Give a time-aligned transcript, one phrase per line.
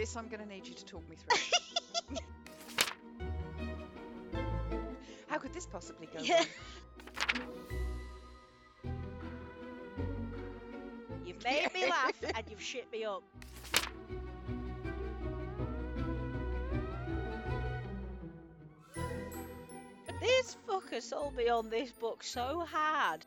[0.00, 2.16] This I'm going to need you to talk me through.
[5.26, 6.42] How could this possibly go Yeah.
[7.34, 8.92] wrong?
[11.26, 13.22] You've made me laugh and you've shit me up.
[20.22, 23.26] This fucker sold me on this book so hard.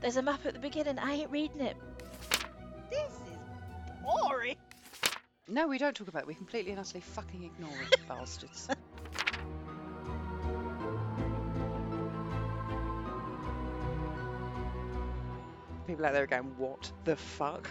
[0.00, 0.98] There's a map at the beginning.
[0.98, 1.76] I ain't reading it.
[2.90, 3.19] This.
[5.52, 6.28] No, we don't talk about it.
[6.28, 8.68] We completely and utterly fucking ignore it, bastards.
[15.88, 17.68] People out there are going, what the fuck?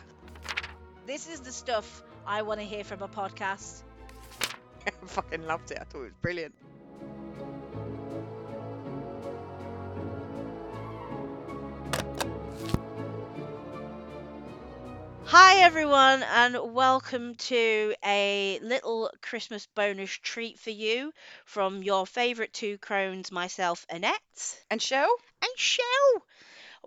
[1.08, 3.84] This is the stuff I want to hear from a podcast.
[4.86, 5.78] I fucking loved it.
[5.80, 6.54] I thought it was brilliant.
[15.32, 21.14] Hi, everyone, and welcome to a little Christmas bonus treat for you
[21.46, 25.08] from your favourite two crones, myself, Annette, And Shell?
[25.44, 26.26] and Shell.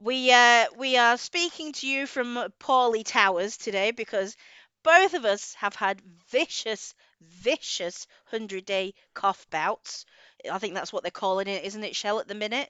[0.01, 4.37] We uh, we are speaking to you from Pawley Towers today because
[4.83, 10.05] both of us have had vicious, vicious hundred day cough bouts.
[10.51, 12.19] I think that's what they're calling it, isn't it, Shell?
[12.19, 12.69] At the minute.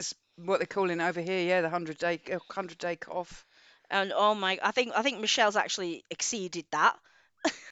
[0.00, 3.46] It's what they're calling over here, yeah, the 100 day, uh, 100 day cough.
[3.90, 6.96] And oh my, I think I think Michelle's actually exceeded that.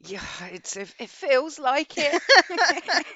[0.04, 2.22] Yeah, it's it, it feels like it.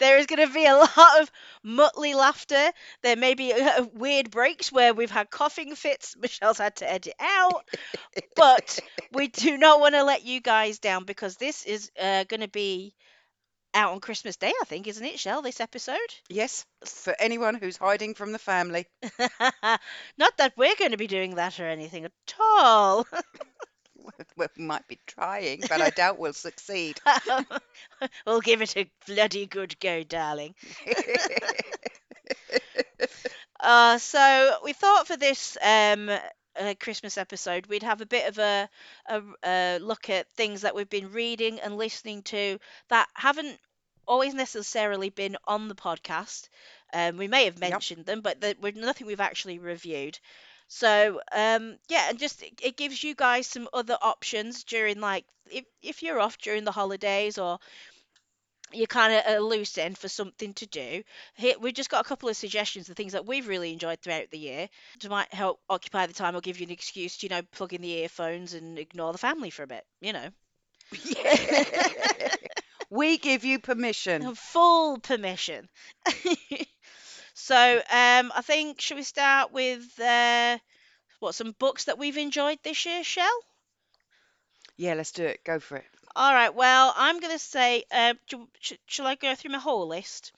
[0.00, 1.30] There is going to be a lot of
[1.64, 2.70] Muttley laughter.
[3.02, 6.16] There may be uh, weird breaks where we've had coughing fits.
[6.16, 7.64] Michelle's had to edit out.
[8.36, 8.78] But
[9.12, 12.48] we do not want to let you guys down because this is uh, going to
[12.48, 12.94] be
[13.74, 15.98] out on Christmas Day, I think, isn't it, Shell, this episode?
[16.28, 18.86] yes, for anyone who's hiding from the family.
[20.18, 23.06] not that we're going to be doing that or anything at all.
[24.36, 26.98] Well, we might be trying, but I doubt we'll succeed.
[28.26, 30.54] we'll give it a bloody good go, darling.
[33.60, 36.08] Uh, so we thought for this um,
[36.58, 38.68] uh, Christmas episode, we'd have a bit of a,
[39.06, 42.58] a, a look at things that we've been reading and listening to
[42.88, 43.58] that haven't
[44.06, 46.48] always necessarily been on the podcast.
[46.92, 47.82] Um, we may have Yep.
[47.82, 50.18] mentioned them, but that we're nothing we've actually reviewed.
[50.68, 55.24] So um, yeah, and just it, it gives you guys some other options during like
[55.50, 57.58] if if you're off during the holidays or
[58.72, 61.02] you're kind of a loose end for something to do.
[61.34, 64.30] Here, we've just got a couple of suggestions of things that we've really enjoyed throughout
[64.30, 64.68] the year.
[65.00, 67.74] To might help occupy the time or give you an excuse to, you know, plug
[67.74, 70.28] in the earphones and ignore the family for a bit, you know.
[71.04, 72.34] Yeah.
[72.90, 74.34] we give you permission.
[74.52, 75.68] Full permission.
[77.34, 80.58] so, um, I think, should we start with uh,
[81.20, 83.40] what, some books that we've enjoyed this year, Shell?
[84.76, 85.44] Yeah, let's do it.
[85.44, 85.84] Go for it.
[86.16, 88.14] All right, well, I'm going to say, uh,
[88.60, 90.32] sh- shall I go through my whole list?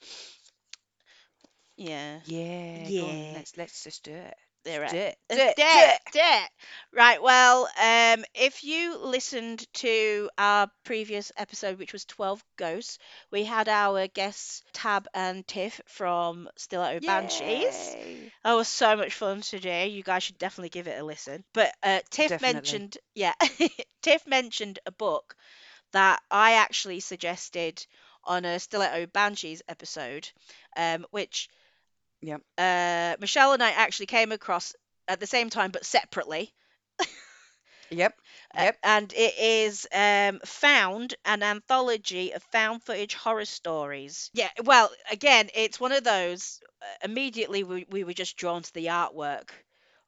[1.77, 2.21] Yeah.
[2.23, 3.31] Yeah, go on, Yeah.
[3.31, 4.35] let's let's just do it.
[4.63, 5.17] There Let's it do it.
[5.31, 5.55] Do it.
[5.71, 6.01] do debt, it.
[6.11, 6.49] debt.
[6.93, 12.97] Right, well, um, if you listened to our previous episode, which was 12 Ghosts,
[13.31, 17.95] we had our guests Tab and Tiff from Stiletto Banshees.
[17.95, 18.31] Yay.
[18.43, 19.69] That was so much fun to do.
[19.69, 21.43] You guys should definitely give it a listen.
[21.53, 22.39] But uh, Tiff Definitely.
[22.39, 23.33] mentioned, yeah,
[24.01, 25.35] Tiff mentioned a book
[25.91, 27.85] that I actually suggested
[28.23, 30.29] on a Stiletto Banshees episode,
[30.75, 31.49] um, which
[32.21, 32.41] Yep.
[32.57, 34.73] uh, Michelle and I actually came across
[35.07, 36.53] at the same time but separately.
[37.89, 38.19] Yep.
[38.55, 38.77] Uh, Yep.
[38.83, 44.31] and it is um, Found, an anthology of found footage horror stories.
[44.33, 46.61] Yeah, well, again, it's one of those.
[46.81, 49.49] Uh, immediately, we, we were just drawn to the artwork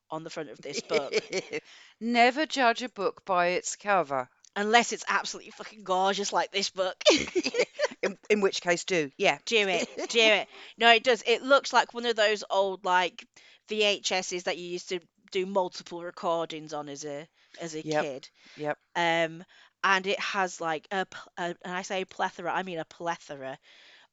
[0.09, 1.23] on the front of this book.
[1.99, 4.29] Never judge a book by its cover.
[4.56, 6.96] Unless it's absolutely fucking gorgeous like this book.
[8.02, 9.12] In, in which case, do.
[9.18, 9.38] Yeah.
[9.46, 10.47] do it, do it.
[10.78, 11.23] No, it does.
[11.26, 13.26] It looks like one of those old like
[13.67, 15.00] VHSs that you used to
[15.32, 17.28] do multiple recordings on as a
[17.59, 18.05] as a Yep.
[18.05, 18.29] kid.
[18.55, 18.78] Yep.
[18.96, 19.44] Um,
[19.84, 21.06] and it has like a,
[21.38, 23.58] a and I say plethora, I mean a plethora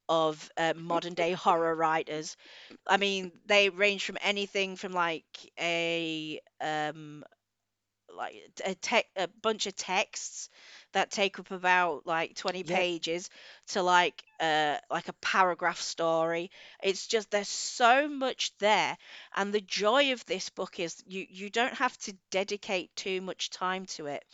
[0.09, 2.37] of uh, modern day horror writers.
[2.87, 5.25] I mean, they range from anything from like
[5.59, 7.25] a um
[8.17, 8.35] like
[8.65, 10.49] a tech a bunch of texts
[10.93, 12.87] that take up about like 20 Yep.
[12.89, 13.31] pages
[13.69, 16.51] to like uh like a paragraph story
[16.83, 18.97] it's just there's so much there
[19.37, 23.51] and the joy of this book is you you don't have to dedicate too much
[23.51, 24.25] time to it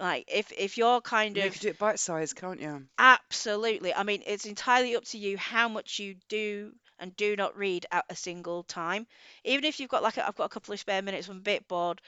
[0.00, 2.88] like if if you're kind You of can do it bite size, can't you?
[2.98, 3.94] Absolutely.
[3.94, 7.86] I mean, it's entirely up to you how much you do and do not read
[7.90, 9.06] at a single time.
[9.44, 11.40] Even if you've got like, a, I've got a couple of spare minutes, I'm a
[11.40, 12.00] bit bored.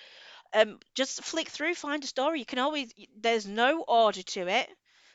[0.55, 2.39] Um, just flick through, find a story.
[2.41, 4.69] You can always, there's no order to it.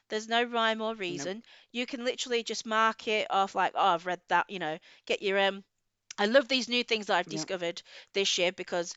[0.09, 1.31] There's no rhyme or Nope.
[1.33, 1.43] reason.
[1.71, 5.21] You can literally just mark it off like, oh, I've read that, you know, get
[5.21, 5.63] your um
[6.19, 7.49] I love these new things that I've Yep.
[7.49, 7.81] discovered
[8.13, 8.93] this year because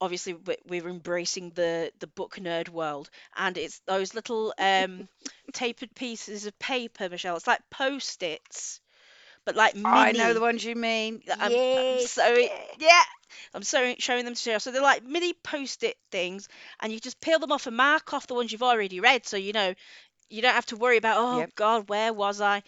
[0.00, 5.06] obviously we- we're embracing the the book nerd world and it's those little um
[5.52, 7.36] tapered pieces of paper, Michelle.
[7.36, 8.80] It's like post-its,
[9.44, 11.22] but like I know the ones you mean.
[11.40, 12.34] I'm, I'm so
[12.78, 13.02] yeah.
[13.54, 14.58] I'm so showing them to you.
[14.58, 16.48] So they're like mini post-it things,
[16.80, 19.36] and you just peel them off and mark off the ones you've already read, so
[19.36, 19.74] you know
[20.28, 21.50] you don't have to worry about oh Yep.
[21.56, 22.62] God, where was I?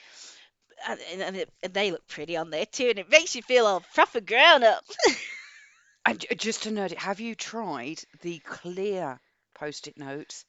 [0.88, 3.67] And, and, it, and they look pretty on there too, and it makes you feel
[3.67, 4.85] all proper grown up.
[6.05, 9.20] And uh, just to it, have you tried the clear
[9.55, 10.44] post-it notes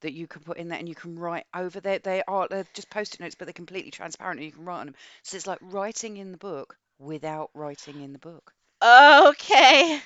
[0.00, 1.98] that you can put in there and you can write over there?
[1.98, 4.86] They are they're just post-it notes, but they're completely transparent and you can write on
[4.86, 4.94] them.
[5.22, 8.54] So it's like writing in the book without writing in the book.
[8.82, 10.00] Okay,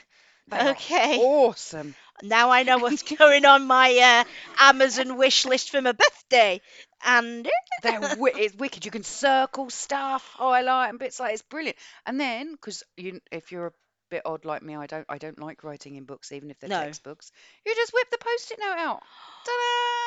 [0.48, 1.14] They are okay.
[1.14, 1.96] awesome.
[2.22, 4.24] Now I know what's going on my uh,
[4.58, 6.60] Amazon wish list for my birthday.
[7.04, 7.50] And
[7.82, 8.84] They're wi- it's wicked.
[8.84, 11.76] You can circle stuff, highlight and bits like it's brilliant.
[12.06, 13.72] And then, because you, if you're a
[14.10, 16.68] bit odd like me, I don't, I don't like writing in books, even if they're
[16.68, 16.70] no.
[16.70, 17.32] textbooks.
[17.66, 19.02] You just whip the post-it note out.
[19.44, 19.62] Ta-da!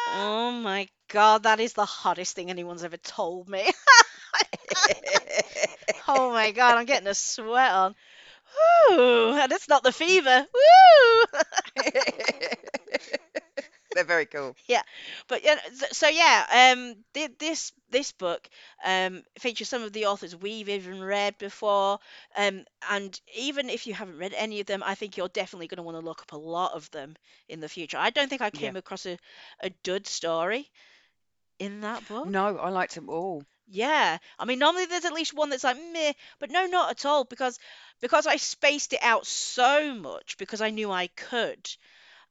[0.05, 3.69] Oh my God, that is the hottest thing anyone's ever told me.
[6.07, 7.95] Oh my God, I'm getting a sweat on.
[8.89, 9.33] Woo!
[9.35, 10.45] And it's not the fever.
[10.53, 11.39] Woo!
[13.93, 14.55] They're very cool.
[14.67, 14.81] Yeah,
[15.27, 18.47] but yeah, th- so yeah, um, thi- this this book
[18.83, 21.99] um features some of the authors we've even read before,
[22.35, 25.77] um, and even if you haven't read any of them, I think you're definitely going
[25.77, 27.15] to want to look up a lot of them
[27.47, 27.97] in the future.
[27.97, 28.53] I don't think I Yeah.
[28.59, 29.17] came across a,
[29.59, 30.69] a dud story
[31.59, 32.23] in that book.
[32.23, 33.43] No, I liked them all.
[33.69, 37.05] Yeah, I mean normally there's at least one that's like meh, but no, not at
[37.05, 37.57] all because
[38.01, 41.69] because I spaced it out so much because I knew I could.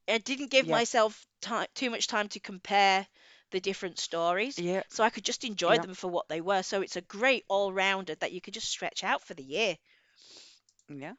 [0.09, 0.69] I didn't give Yeah.
[0.69, 3.07] myself time too much time to compare
[3.51, 4.83] the different stories, Yeah.
[4.89, 5.81] so I could just enjoy Yeah.
[5.81, 6.63] them for what they were.
[6.63, 9.77] So it's a great all-rounder that you could just stretch out for the year.
[10.89, 11.15] Yeah.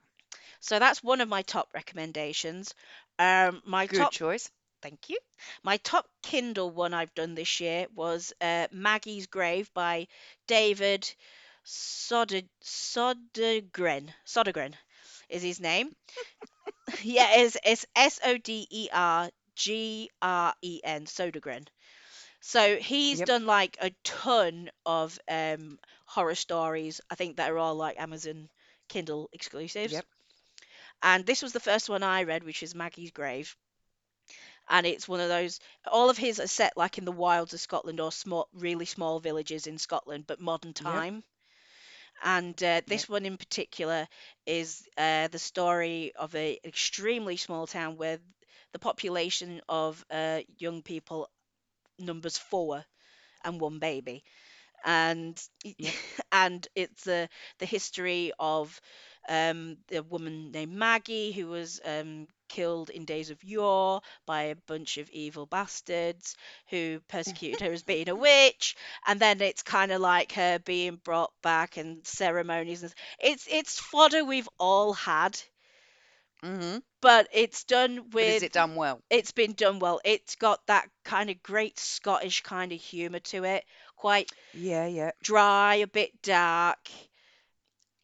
[0.62, 2.74] So that's one of my top recommendations.
[3.19, 4.50] Um, my Good top choice.
[4.81, 5.18] Thank you.
[5.64, 10.08] My top Kindle one I've done this year was uh, Maggie's Grave by
[10.48, 11.10] David
[11.66, 14.14] Soder Sodergren.
[14.26, 14.74] Sodergren
[15.30, 15.92] is his name.
[17.04, 21.68] yeah, it's it's S O D E R G R E N Sodergren.
[22.42, 23.24] So he's Yep.
[23.24, 27.02] done like a ton of um, horror stories.
[27.10, 28.50] I think that are all like Amazon
[28.90, 30.02] Kindle exclusives.
[30.02, 30.06] Yep.
[31.02, 33.56] And this was the first one I read, which is Maggie's Grave
[34.69, 35.60] and it's one of those
[35.92, 39.19] all of his are set like in the wilds of Scotland or small really small
[39.19, 41.04] villages in Scotland but modern Yep.
[41.04, 41.24] time
[42.24, 43.10] and uh, this Yep.
[43.10, 44.07] one in particular
[44.45, 48.19] is uh, the story of a extremely small town where
[48.74, 51.30] the population of uh, young people
[52.00, 52.83] numbers four
[53.44, 54.24] and one baby
[54.86, 55.42] and
[55.77, 55.95] Yep.
[56.31, 57.27] and it's uh,
[57.60, 58.80] the history of
[59.30, 64.56] um, a woman named Maggie who was um, killed in days of yore by a
[64.56, 66.36] bunch of evil bastards
[66.69, 68.75] who persecuted her as being a witch,
[69.07, 73.79] and then it's kind of like her being brought back and ceremonies and it's it's
[73.79, 75.39] fodder we've all had,
[76.44, 79.03] hmm but it's done But is with it done well?
[79.10, 80.01] it's been done well.
[80.06, 83.65] It's got that kind of great Scottish kind of humour to it,
[83.96, 84.86] quite Yeah.
[84.88, 85.12] Yeah.
[85.24, 86.89] dry, a bit dark,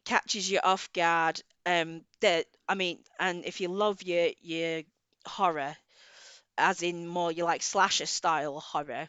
[0.04, 1.40] catches you off guard.
[1.66, 4.82] Um, that I mean, and if you love your your
[5.26, 5.76] horror,
[6.58, 9.08] as in more you like slasher style horror,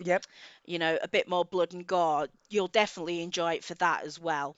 [0.00, 0.26] Yep.
[0.64, 4.18] you know, a bit more blood and gore, you'll definitely enjoy it for that as
[4.18, 4.56] well.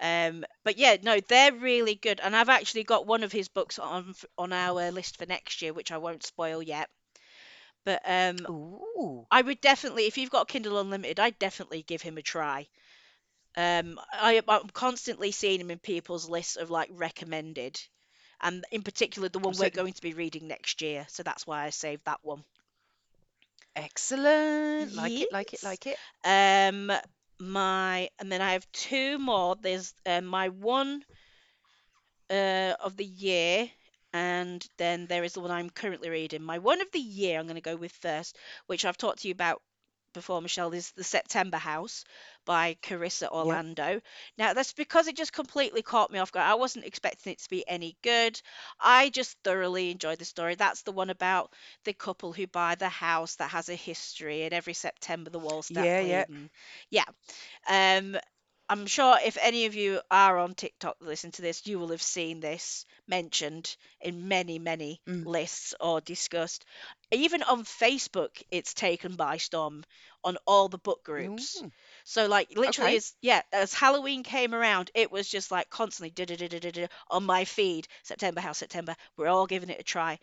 [0.00, 3.78] Um, but yeah, no, they're really good, and I've actually got one of his books
[3.78, 6.90] on on our list for next year, which I won't spoil yet.
[7.84, 9.26] But um, Ooh.
[9.30, 12.68] I would definitely, if you've got Kindle Unlimited, I'd definitely give him a try.
[13.56, 17.80] Um, I, I'm constantly seeing him in people's lists of like recommended,
[18.40, 21.06] and in particular the one So we're going to be reading next year.
[21.08, 22.44] So that's why I saved that one.
[23.76, 24.94] excellent.
[24.94, 25.28] Like it.
[25.30, 25.60] Like it.
[25.62, 25.98] Like it.
[26.24, 26.92] Um,
[27.40, 29.56] my and then I have two more.
[29.56, 31.04] There's um, my one
[32.30, 33.70] uh, of the year,
[34.12, 36.42] and then there is the one I'm currently reading.
[36.42, 39.28] My one of the year I'm going to go with first, which I've talked to
[39.28, 39.62] you about
[40.14, 42.04] before, Michelle, is The September House
[42.44, 43.60] by Carissa Yep.
[43.60, 44.00] Orlando.
[44.38, 46.46] Now, that's because it just completely caught me off guard.
[46.50, 48.40] I wasn't expecting it to be any good.
[48.80, 50.54] I just thoroughly enjoyed the story.
[50.54, 51.52] That's the one about
[51.84, 55.66] the couple who buy the house that has a history, and every September the walls
[55.66, 56.00] start Yeah.
[56.00, 56.24] Yeah.
[56.28, 56.50] bleeding.
[56.90, 57.04] Yeah.
[57.68, 58.16] Um,
[58.68, 62.02] I'm sure if any of you are on TikTok listen to this, you will have
[62.02, 65.24] seen this mentioned in many, many Mm.
[65.24, 66.64] lists or discussed.
[67.12, 69.84] Even on Facebook, it's taken by storm
[70.24, 71.62] on all the book groups.
[72.04, 72.96] So like literally okay.
[72.96, 76.70] as yeah, as Halloween came around, it was just like constantly da da da da
[76.70, 77.88] da on my feed.
[78.02, 78.96] September House, September.
[79.16, 80.18] We're all giving it a try.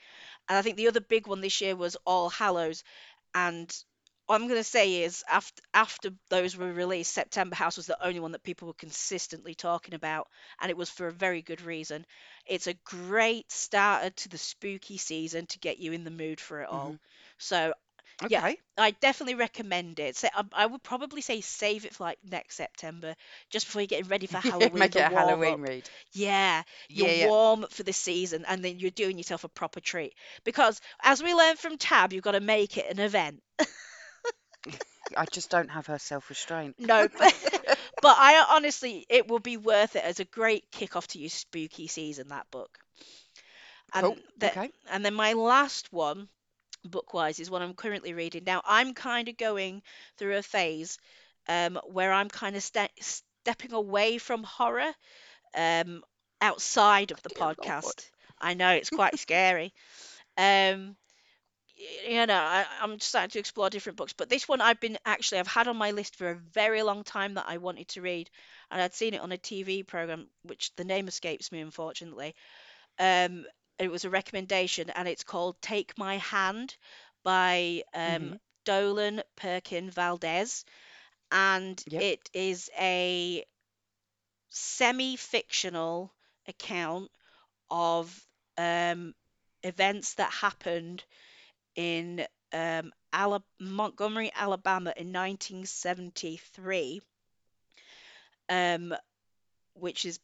[0.50, 2.83] And I think the other big one this year was All Hallows.
[3.33, 3.73] And
[4.25, 8.05] what I'm going to say is after after those were released, September House was the
[8.05, 10.27] only one that people were consistently talking about,
[10.61, 12.05] and it was for a very good reason.
[12.45, 16.61] It's a great starter to the spooky season to get you in the mood for
[16.61, 16.97] it hmm all.
[17.38, 17.73] So
[18.27, 18.57] yeah, Okay.
[18.77, 20.15] I definitely recommend it.
[20.17, 23.15] So I, I would probably say save it for like next September,
[23.49, 25.61] just before you're getting ready for Halloween, make it the a warm Halloween up.
[25.61, 25.89] read.
[26.13, 27.29] Yeah, you're Yeah, yeah.
[27.29, 30.13] warm for the season, and then you're doing yourself a proper treat.
[30.43, 33.41] Because as we learned from Tab, you've got to make it an event.
[35.15, 36.77] I just don't have her self-restraint.
[36.77, 37.33] No, but,
[38.01, 41.87] but I honestly, it will be worth it as a great kick-off to your spooky
[41.87, 42.79] season, that book.
[43.93, 44.17] Cool.
[44.41, 44.71] And Okay.
[44.87, 46.29] and then my last one,
[46.85, 48.43] book-wise, is what I'm currently reading.
[48.45, 49.81] Now, I'm kind of going
[50.17, 50.97] through a phase
[51.47, 54.91] um, where I'm kind of ste stepping away from horror
[55.55, 56.03] um,
[56.41, 57.57] outside of the Dear Lord.
[57.57, 58.09] podcast.
[58.39, 59.73] I know it's quite scary.
[60.38, 60.95] Um,
[62.07, 65.39] you know, I, I'm starting to explore different books, but this one I've been actually
[65.39, 68.29] I've had on my list for a very long time that I wanted to read,
[68.69, 72.35] and I'd seen it on a TV program, which the name escapes me unfortunately.
[73.00, 73.45] Um,
[73.81, 76.77] it was a recommendation, and it's called Take My Hand
[77.23, 80.65] by um, hmm Dolen Perkin Valdez,
[81.31, 82.05] and Yep.
[82.07, 83.45] it is a
[84.50, 86.13] semi-fictional
[86.47, 87.11] account
[87.69, 89.13] of um,
[89.63, 91.03] events that happened
[91.75, 92.91] in um,
[93.59, 97.01] Montgomery, Alabama in 1973,
[98.50, 98.93] um,
[99.73, 100.19] which is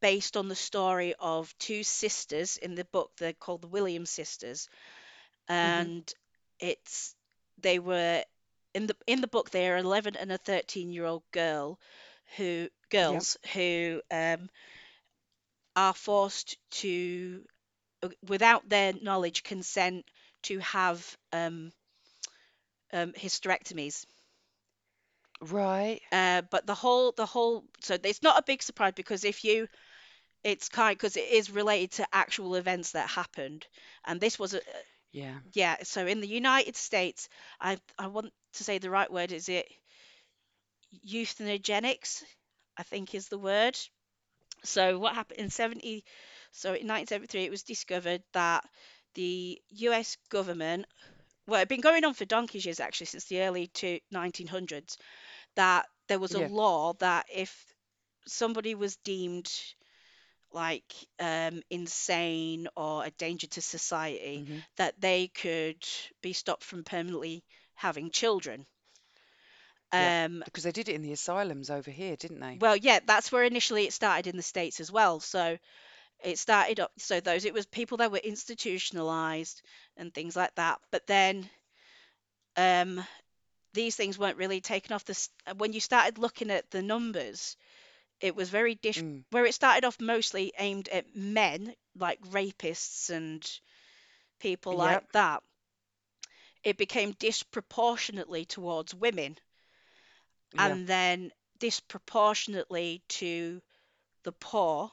[0.00, 3.12] based on the story of two sisters in the book.
[3.18, 4.68] They're called the Williams sisters,
[5.62, 6.12] hmm and
[6.60, 7.14] it's
[7.58, 8.24] they were
[8.74, 11.78] in the in the book they are 11 and a 13 year old girl
[12.36, 12.68] who
[13.06, 13.24] Yep.
[13.24, 14.48] girls who um,
[15.76, 17.44] are forced to
[18.26, 20.04] without their knowledge consent
[20.42, 21.72] to have um,
[22.92, 24.06] um, hysterectomies
[25.40, 26.00] Right.
[26.12, 29.68] Uh, but the whole the whole so it's not a big surprise because if you
[30.44, 33.66] it's kind because it is related to actual events that happened
[34.06, 34.82] and this was a uh,
[35.12, 35.38] Yeah.
[35.52, 37.28] yeah so in the United States
[37.60, 39.66] I I want to say the right word is it
[41.06, 42.22] euthanogenics
[42.76, 43.78] I think is the word
[44.64, 46.04] so what happened in 70
[46.52, 48.64] so in 1973 it was discovered that
[49.14, 50.86] the US government
[51.46, 54.96] well it'd been going on for donkey's years actually since the early to 1900s
[55.56, 56.50] that there was a Yeah.
[56.60, 57.66] law that if
[58.26, 59.50] somebody was deemed
[60.52, 65.84] like um, insane or a danger to society, hmm that they could
[66.22, 68.66] be stopped from permanently having children.
[69.96, 70.16] Yep.
[70.22, 72.60] Um, Because they did it in the asylums over here, didn't they?
[72.60, 75.20] well, yeah, that's where initially it started in the States as well.
[75.20, 75.58] So
[76.24, 79.62] it started up, so those, it was people that were institutionalized
[79.96, 80.80] and things like that.
[80.90, 81.48] But then
[82.56, 83.04] um,
[83.74, 87.56] these things weren't really taken off the, s- when you started looking at the numbers,
[88.20, 89.24] it was very dish Mm.
[89.30, 93.60] where it started off mostly aimed at men like rapists and
[94.40, 95.04] people like Yep.
[95.12, 95.42] that
[96.64, 99.38] it became disproportionately towards women
[100.52, 100.76] Yeah.
[100.76, 103.62] and then disproportionately to
[104.22, 104.92] the poor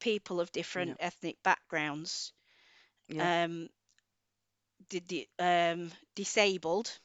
[0.00, 0.96] people of different Yeah.
[0.98, 2.32] ethnic backgrounds
[3.08, 3.28] Yeah.
[3.28, 3.68] um
[4.88, 6.98] did the um disabled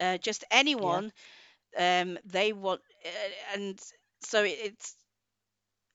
[0.00, 0.44] uh, just
[0.80, 1.02] Yeah.
[1.02, 1.12] anyone
[1.78, 3.80] um they want uh, and
[4.24, 4.96] so it, it's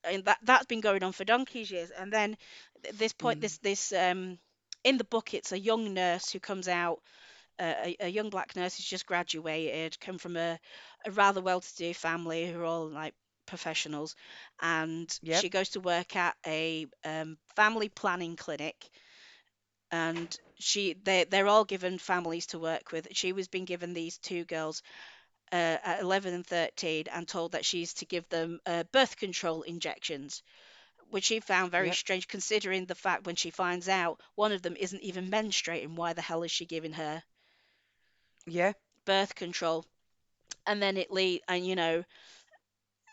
[0.03, 1.91] and that that's been going on for donkey's years.
[1.91, 2.37] And then
[2.87, 3.41] at this point, Mm.
[3.41, 4.37] this this um
[4.83, 6.99] in the book, it's a young nurse who comes out,
[7.59, 10.59] uh, a, a young black nurse who's just graduated, come from a,
[11.05, 13.13] a rather well-to-do family who are all like
[13.45, 14.15] professionals,
[14.61, 15.45] and Yep.
[15.45, 18.89] she goes to work at a um, family planning clinic.
[19.91, 23.07] And she, they, they're all given families to work with.
[23.13, 24.81] She was being given these two girls
[25.51, 29.61] uh, at 11 and 13 and told that she's to give them uh, birth control
[29.63, 30.43] injections
[31.09, 31.93] which she found very Yep.
[31.93, 36.13] strange considering the fact when she finds out one of them isn't even menstruating, why
[36.13, 37.23] the hell is she giving her
[38.47, 38.73] Yeah.
[39.05, 39.85] birth control?
[40.65, 42.03] And then it lead and you know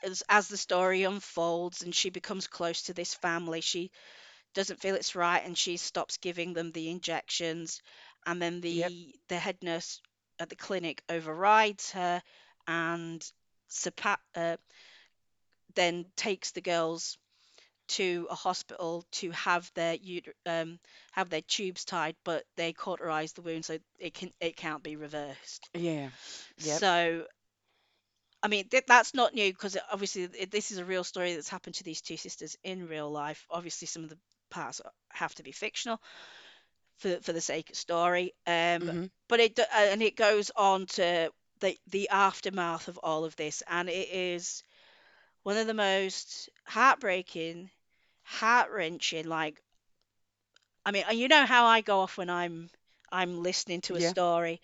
[0.02, 3.90] as as the story unfolds and she becomes close to this family, she
[4.54, 7.80] doesn't feel it's right and she stops giving them the injections
[8.26, 8.92] and then Yep.
[8.92, 10.00] the the head nurse
[10.38, 12.22] at the clinic overrides her
[12.66, 13.32] and
[14.36, 14.56] uh,
[15.74, 17.18] then takes the girls
[17.86, 19.96] to a hospital to have their
[20.46, 20.78] um,
[21.12, 24.96] have their tubes tied, but they cauterize the wound so it can it can't be
[24.96, 25.68] reversed.
[25.74, 26.08] Yeah.
[26.58, 26.78] Yep.
[26.80, 27.24] So
[28.42, 31.48] I mean th- that's not new because obviously it, this is a real story that's
[31.48, 33.46] happened to these two sisters in real life.
[33.50, 34.18] Obviously some of the
[34.50, 36.00] parts have to be fictional
[36.98, 38.32] for for the sake of story.
[38.46, 43.24] Um, hmm but it uh, and it goes on to the the aftermath of all
[43.24, 44.62] of this, and it is
[45.42, 47.70] one of the most heartbreaking,
[48.24, 49.26] heart wrenching.
[49.28, 49.62] Like,
[50.84, 52.70] I mean, you know how I go off when I'm
[53.12, 54.12] I'm listening to a Yeah.
[54.12, 54.60] story.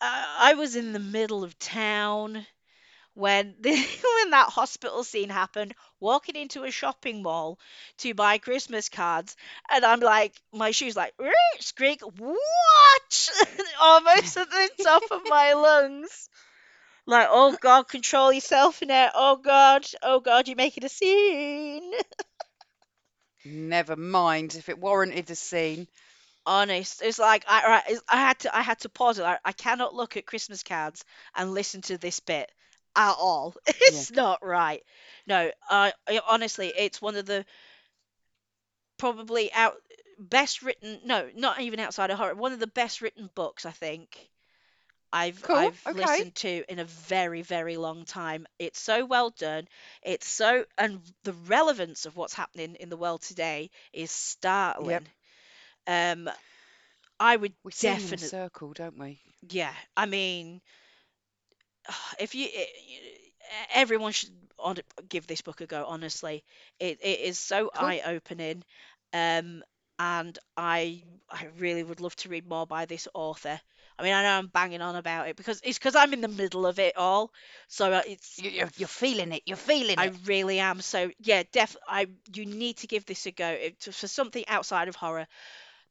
[0.00, 2.46] I, I was in the middle of town
[3.18, 3.70] when the,
[4.22, 7.58] when that hospital scene happened, walking into a shopping mall
[7.98, 9.36] to buy Christmas cards,
[9.68, 11.14] and I'm like, my shoes like
[11.58, 13.30] squeak, what?
[13.82, 16.28] Almost at the top of my lungs.
[17.06, 19.10] Like, oh God, control yourself in it.
[19.14, 21.90] Oh God, oh God, you're making a scene.
[23.44, 25.88] Never mind if it warranted a scene.
[26.46, 29.24] Honest, it's like I I had to I had to pause it.
[29.24, 32.50] I, I cannot look at Christmas cards and listen to this bit
[32.98, 33.54] at all.
[33.86, 34.82] It's not right.
[35.26, 37.46] No, I, I honestly, it's one of the
[38.98, 39.76] probably out
[40.18, 41.00] best written.
[41.04, 42.34] No, not even outside of horror.
[42.34, 44.30] One of the best written books I think
[45.12, 45.74] I've Cool.
[45.86, 45.94] I've Okay.
[45.94, 48.46] listened to in a very very long time.
[48.58, 49.68] It's so well done.
[50.02, 54.10] It's so and the relevance of what's happening in the world today is
[54.78, 55.04] Yep.
[55.04, 55.08] startling.
[55.86, 56.30] Um,
[57.20, 59.20] I would We sing in a definitely, circle, don't we?
[59.50, 59.74] yeah.
[59.96, 60.60] I mean,
[62.20, 64.30] if you, i- i- everyone should
[65.08, 65.84] give this book a go.
[65.86, 66.44] Honestly,
[66.80, 67.94] it, it is so Cool.
[67.94, 68.64] eye opening.
[69.12, 69.62] Um,
[69.98, 73.60] and I I really would love to read more by this author.
[73.98, 76.28] I mean, I know I'm banging on about it because it's because I'm in the
[76.28, 77.32] middle of it all.
[77.68, 79.42] So uh, it's You- You're, you're feeling it.
[79.46, 80.12] You're feeling I it.
[80.12, 80.80] I really am.
[80.80, 83.48] So yeah, def I you need to give this a go.
[83.48, 85.26] It, for something outside of horror,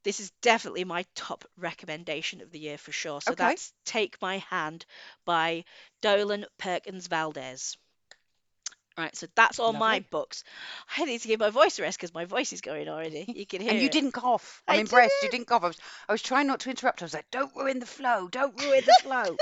[0.07, 3.21] this is definitely my top recommendation of the year for sure.
[3.21, 3.57] So Okay.
[3.57, 4.85] that's Take My Hand
[5.25, 5.65] by
[6.01, 7.77] Dolen Perkins Valdez.
[8.97, 10.07] Right, so that's all my Lovely.
[10.11, 10.43] books.
[10.97, 13.31] I need to give my voice a rest because my voice is going already.
[13.33, 13.97] You can hear And you it.
[13.97, 14.63] didn't cough.
[14.67, 15.23] I'm I impressed.
[15.23, 15.37] You did.
[15.37, 15.63] didn't cough.
[15.63, 15.77] I was,
[16.09, 17.03] I was trying not to interrupt.
[17.03, 18.27] I was like, don't ruin the flow.
[18.29, 19.39] Don't ruin the flow.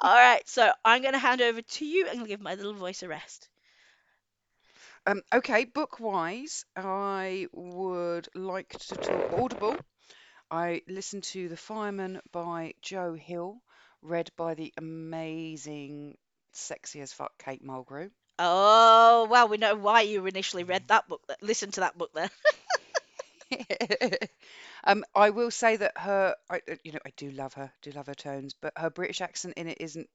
[0.00, 3.02] All right, so I'm going to hand over to you and give my little voice
[3.04, 3.49] a rest.
[5.06, 9.76] Um, okay, book wise, I would like to talk Audible.
[10.50, 13.62] I listened to The Fireman by Joe Hill,
[14.02, 16.18] read by the amazing,
[16.52, 18.10] sexy as fuck Kate Mulgrew.
[18.38, 21.22] Oh, well, we know why you initially read that book.
[21.26, 22.30] th- Listen to that book there.
[24.84, 27.90] um, I will say that her, I, uh, you know, I do love her, do
[27.92, 30.08] love her tones, but her British accent in it isn't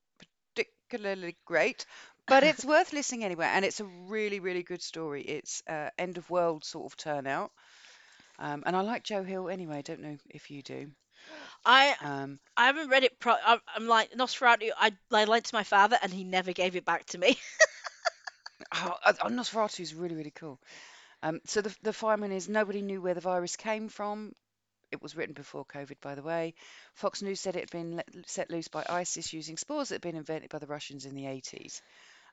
[0.56, 1.86] particularly great.
[2.28, 5.22] But it's worth listening anyway, and it's a really, really good story.
[5.22, 7.52] It's uh, end of world sort of turnout,
[8.40, 9.78] um, and I like Joe Hill anyway.
[9.78, 10.92] I don't know if you do.
[11.66, 13.20] I Um, I haven't read it.
[13.20, 14.72] Pro- I, I'm like Nosferatu.
[14.78, 17.38] I I lent to my father, and he never gave it back to me.
[18.74, 20.60] oh, uh, uh, Nosferatu is really, really cool.
[21.24, 24.34] Um, so the the fireman is nobody knew where the virus came from.
[24.92, 26.54] It was written before COVID, by the way.
[26.94, 30.02] Fox News said it had been let, set loose by ISIS using spores that had
[30.02, 31.82] been invented by the Russians in the 80s.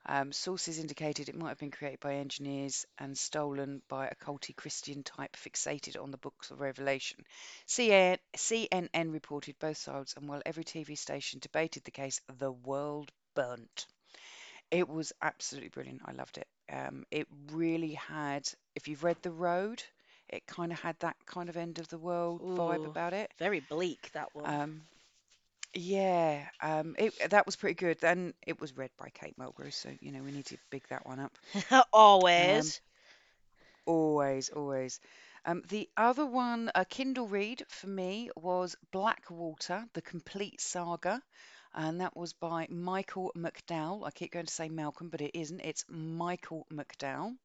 [0.07, 4.55] Um, sources indicated it might have been created by engineers and stolen by a culty
[4.55, 7.25] Christian type fixated on the books of Revelation.
[7.69, 13.13] CNN, CNN reported both sides, and while every TV station debated the case, the world
[13.35, 13.87] burnt.
[14.71, 16.03] It was absolutely brilliant.
[16.05, 16.49] I loved it.
[16.73, 19.83] Um, it really had, if you've read The Road,
[20.29, 23.31] it kind of had that kind of end of the world vibe about it.
[23.39, 24.61] very bleak that one.
[24.61, 24.81] Um,
[25.75, 28.03] yeah, um, it, that was pretty good.
[28.05, 31.07] And it was read by Kate Mulgrew, so you know we need to big that
[31.07, 31.37] one up.
[32.39, 32.81] Um, Always.
[33.87, 35.01] always, always.
[35.45, 41.23] Um, the other one, a Kindle read for me, was Blackwater: The Complete Saga,
[41.75, 44.07] and that was by Michael McDowell.
[44.07, 45.61] I keep going to say Malcolm, but it isn't.
[45.61, 47.37] It's Michael McDowell.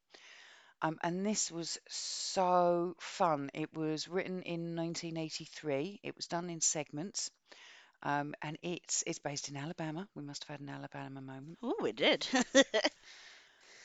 [0.82, 3.50] Um, and this was so fun.
[3.54, 6.00] It was written in 1983.
[6.02, 7.30] It was done in segments.
[8.02, 10.08] Um, and it's it's based in Alabama.
[10.14, 11.58] We must have had an Alabama moment.
[11.62, 12.26] Oh, we did.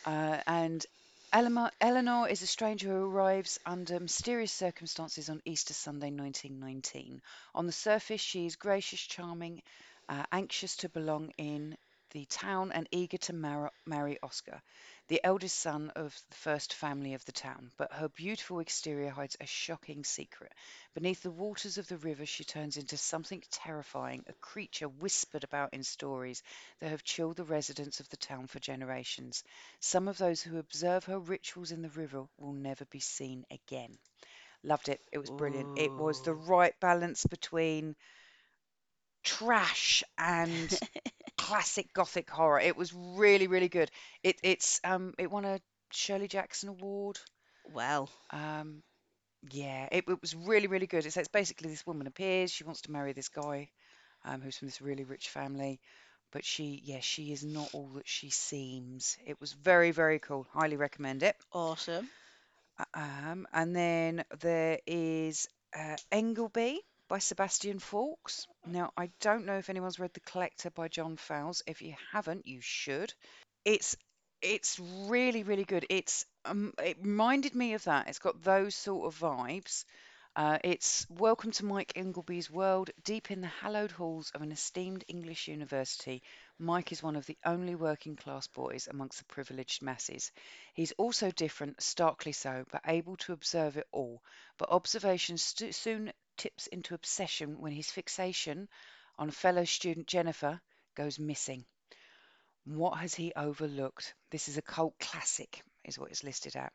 [0.05, 0.85] Uh, and
[1.33, 7.21] Eleanor, Eleanor is a stranger who arrives under mysterious circumstances on Easter Sunday 1919.
[7.55, 9.61] On the surface, she is gracious, charming,
[10.09, 11.77] uh, anxious to belong in
[12.11, 14.61] the town and eager to mar- marry Oscar,
[15.07, 17.71] the eldest son of the first family of the town.
[17.77, 20.53] But her beautiful exterior hides a shocking secret.
[20.93, 25.73] Beneath the waters of the river, she turns into something terrifying, a creature whispered about
[25.73, 26.43] in stories
[26.79, 29.43] that have chilled the residents of the town for generations.
[29.79, 33.97] Some of those who observe her rituals in the river will never be seen again.
[34.63, 35.01] Loved it.
[35.11, 35.71] It was brilliant.
[35.75, 37.95] It was the right balance between
[39.23, 40.77] trash and
[41.45, 42.59] classic gothic horror.
[42.59, 43.89] It was really, really good.
[44.23, 45.59] It it's um it won a
[45.91, 47.19] Shirley Jackson Award.
[47.63, 48.83] Well, Um
[49.51, 51.05] yeah, it, it was really, really good.
[51.05, 53.69] It's, it's basically this woman appears, she wants to marry this guy,
[54.25, 55.79] um, who's from this really rich family,
[56.31, 59.17] but she, yeah, she is not all that she seems.
[59.25, 60.47] It was very, very cool.
[60.53, 61.35] Highly recommend it.
[61.51, 62.11] awesome.
[62.79, 66.77] Uh, Um, and then there is uh, Engleby
[67.13, 68.47] by Sebastian Faulks.
[68.65, 71.61] Now, I don't know if anyone's read The Collector by John Fowles.
[71.67, 73.13] If you haven't, you should.
[73.63, 73.95] It's
[74.41, 75.85] it's really really good.
[75.91, 78.07] It's um, it reminded me of that.
[78.07, 79.85] It's got those sort of vibes.
[80.35, 82.89] Uh, it's Welcome to Mike Engleby's world.
[83.03, 86.23] Deep in the hallowed halls of an esteemed English university,
[86.57, 90.31] Mike is one of the only working class boys amongst the privileged masses.
[90.73, 94.23] He's also different, starkly so, but able to observe it all.
[94.57, 98.67] But observation stu soon tips into obsession when his fixation
[99.17, 100.61] on fellow student Jennifer
[100.95, 101.65] goes missing.
[102.65, 104.13] What has he overlooked?
[104.31, 106.71] This is a cult classic, is what it's listed at.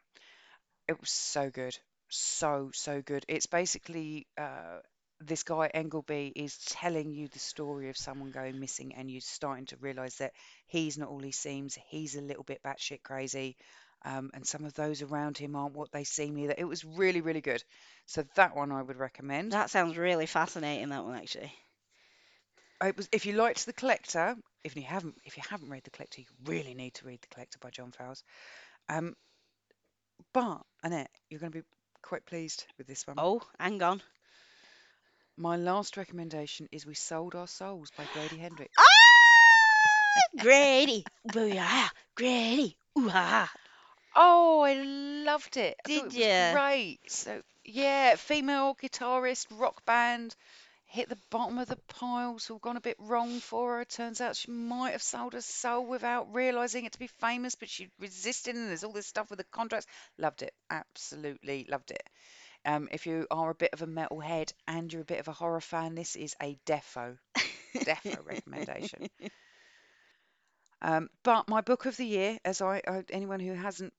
[0.87, 1.77] It was so good.
[2.11, 3.25] So, so good.
[3.29, 4.81] It's basically uh,
[5.21, 9.66] this guy, Engleby, is telling you the story of someone going missing, and you're starting
[9.66, 10.33] to realize that
[10.66, 11.77] he's not all he seems.
[11.88, 13.57] He's a little bit batshit crazy.
[14.05, 16.55] Um, and some of those around him aren't what they seem either.
[16.57, 17.63] It was really, really good.
[18.07, 19.53] So that one I would recommend.
[19.53, 21.53] That sounds really fascinating, that one actually.
[22.85, 25.91] It was if you liked The Collector, if you haven't if you haven't read The
[25.91, 28.23] Collector, you really need to read The Collector by John Fowles.
[28.89, 29.15] Um,
[30.33, 31.65] but Annette, you're going to be
[32.03, 33.17] quite pleased with this one.
[33.19, 34.01] Oh, hang on.
[35.37, 38.73] My last recommendation is We Sold Our Souls by Grady Hendrix.
[38.79, 41.05] Ah, Grady.
[41.33, 41.89] Booyah.
[42.17, 42.77] Grady.
[42.99, 43.51] Ooh ha.
[44.14, 45.77] Oh, I loved it.
[45.85, 46.59] I thought Did it was ya?
[46.59, 47.01] great.
[47.11, 50.35] So, yeah, female guitarist, rock band,
[50.87, 53.85] hit the bottom of the pile, so gone a bit wrong for her.
[53.85, 57.68] Turns out she might have sold her soul without realizing it to be famous, but
[57.71, 59.87] she resisted, and there's all this stuff with the contracts.
[60.18, 60.55] Loved it.
[60.71, 62.03] Absolutely loved it.
[62.64, 65.33] Um, if you are a bit of a metalhead and you're a bit of a
[65.33, 67.18] horror fan, this is a defo,
[67.85, 69.07] defo recommendation.
[70.81, 73.93] Um, but my book of the year, as I, I anyone who hasn't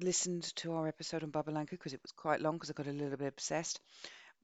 [0.00, 2.92] listened to our episode on Babalanka because it was quite long because I got a
[2.92, 3.80] little bit obsessed.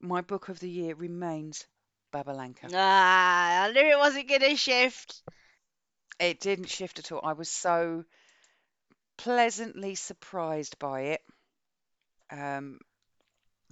[0.00, 1.66] My book of the year remains
[2.12, 2.70] Babalanka.
[2.74, 5.22] Ah, I knew it wasn't gonna shift.
[6.18, 7.20] It didn't shift at all.
[7.22, 8.04] I was so
[9.16, 11.22] pleasantly surprised by it.
[12.30, 12.78] Um,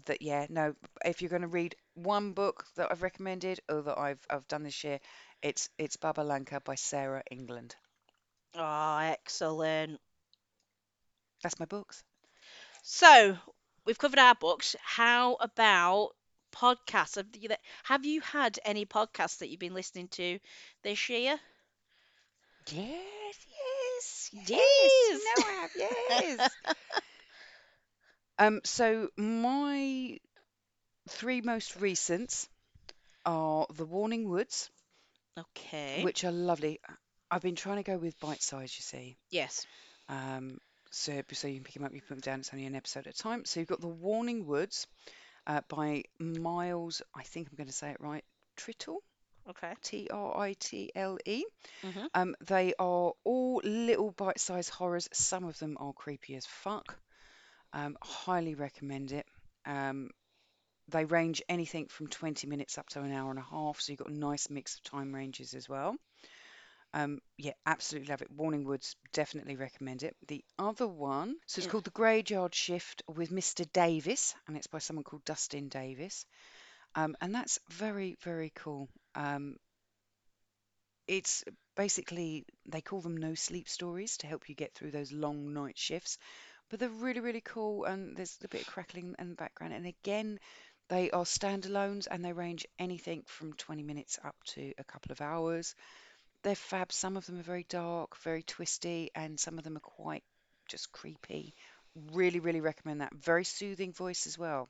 [0.06, 3.98] that yeah, no, if you're going to read one book that I've recommended or that
[3.98, 5.00] I've I've done this year,
[5.42, 7.76] it's it's Babalanka by Sarah England.
[8.54, 10.00] Oh, excellent.
[11.42, 12.04] That's my books.
[12.82, 13.38] So,
[13.84, 14.76] we've covered our books.
[14.82, 16.14] How about
[16.52, 17.16] podcasts?
[17.16, 17.50] Have you,
[17.84, 20.38] have you had any podcasts that you've been listening to
[20.82, 21.40] this year?
[22.70, 24.48] Yes, yes, yes.
[24.48, 25.20] Yes.
[25.24, 26.58] Know I have, yes.
[28.38, 30.18] Um, so my
[31.08, 32.48] three most recent
[33.24, 34.70] are The Warning Woods,
[35.40, 36.02] Okay.
[36.04, 36.80] which are lovely.
[37.30, 39.16] I've been trying to go with bite size, you see.
[39.30, 39.66] Yes.
[40.08, 40.58] Um,
[40.90, 42.40] so so you can pick them up, you put them down.
[42.40, 43.44] It's only an episode at a time.
[43.44, 44.86] So you've got The Warning Woods
[45.46, 47.02] uh, by Miles.
[47.14, 48.24] I think I'm going to say it right.
[48.56, 48.98] Trittle,
[49.48, 49.72] Okay.
[49.82, 51.44] T R I T L E.
[51.82, 52.06] Mhm.
[52.14, 55.08] Um, they are all little bite-sized horrors.
[55.12, 56.98] Some of them are creepy as fuck.
[57.72, 59.26] Um, highly recommend it.
[59.64, 60.10] Um,
[60.90, 63.98] they range anything from 20 minutes up to an hour and a half, so you've
[64.00, 65.96] got a nice mix of time ranges as well.
[66.92, 68.30] Um, yeah, absolutely love it.
[68.30, 70.16] Warning Woods, definitely recommend it.
[70.26, 71.72] The other one, so it's Yeah.
[71.72, 73.64] called The Graveyard Shift with Mr.
[73.64, 76.26] Davis, and it's by someone called Dustin Davis.
[76.94, 78.88] Um, and that's very, very cool.
[79.14, 79.58] Um,
[81.06, 81.44] it's
[81.76, 85.76] basically, they call them no sleep stories to help you get through those long night
[85.78, 86.18] shifts.
[86.68, 89.74] But they're really, really cool, and there's a bit of crackling in the background.
[89.74, 90.38] And again,
[90.90, 95.20] they are standalones and they range anything from 20 minutes up to a couple of
[95.20, 95.76] hours.
[96.42, 96.90] They're fab.
[96.90, 100.24] Some of them are very dark, very twisty, and some of them are quite
[100.68, 101.54] just creepy.
[102.12, 103.14] Really, really recommend that.
[103.14, 104.68] Very soothing voice as well.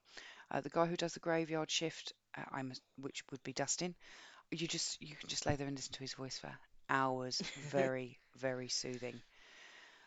[0.51, 3.95] Uh, the guy who does the graveyard shift, uh, I'm, which would be Dustin.
[4.51, 6.53] You just you can just lay there and listen to his voice for
[6.91, 7.41] hours.
[7.71, 9.21] Very, very soothing.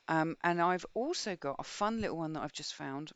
[0.09, 3.13] Um, and I've also got a fun little one that I've just found,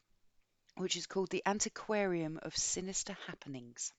[0.78, 3.94] which is called The Antiquarium of Sinister Happenings.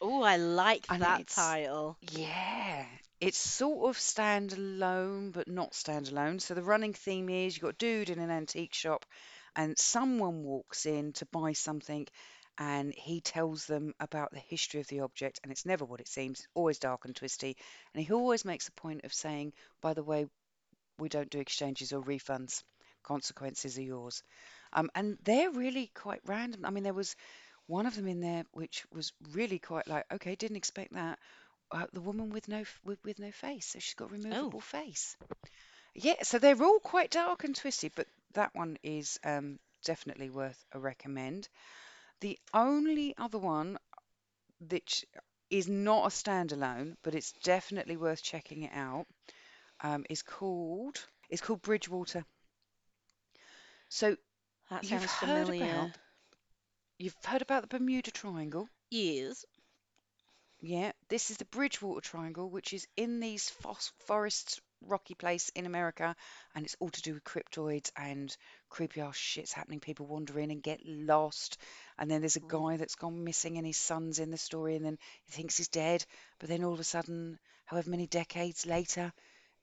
[0.00, 1.98] Oh, I like And that title.
[2.00, 2.86] yeah,
[3.20, 6.40] it's sort of standalone, but not standalone.
[6.40, 9.06] So the running theme is you've got a dude in an antique shop,
[9.56, 12.06] and someone walks in to buy something,
[12.58, 16.08] and he tells them about the history of the object, and it's never what it
[16.08, 17.56] seems, it's always dark and twisty.
[17.94, 20.26] And he always makes a point of saying, by the way,
[20.98, 22.62] we don't do exchanges or refunds.
[23.02, 24.22] Consequences are yours.
[24.72, 26.64] Um, and they're really quite random.
[26.64, 27.16] I mean, there was
[27.66, 31.18] one of them in there which was really quite like, okay, didn't expect that.
[31.72, 34.52] Uh, the woman with no f- with, with no face, so she's got a Oh,
[34.52, 35.16] removable face.
[35.94, 40.62] Yeah, so they're all quite dark and twisty, but that one is um, definitely worth
[40.72, 41.48] a recommend.
[42.20, 43.78] The only other one
[44.68, 45.04] that
[45.50, 49.06] is not a standalone, but it's definitely worth checking it out,
[49.80, 52.24] um, is called it's called Bridgewater.
[53.88, 54.16] So
[54.72, 55.90] that you've sounds heard about
[56.98, 58.68] you've heard about the Bermuda Triangle.
[58.90, 59.44] Yes.
[60.60, 65.66] Yeah, this is the Bridgewater Triangle, which is in these fos forests, rocky place in
[65.66, 66.16] America,
[66.54, 68.34] and it's all to do with cryptoids and
[68.70, 69.80] creepy ass shit's happening.
[69.80, 71.58] People wander in and get lost,
[71.98, 74.84] and then there's a guy that's gone missing, and his son's in the story, and
[74.86, 76.04] then he thinks he's dead,
[76.38, 79.12] but then all of a sudden, however many decades later,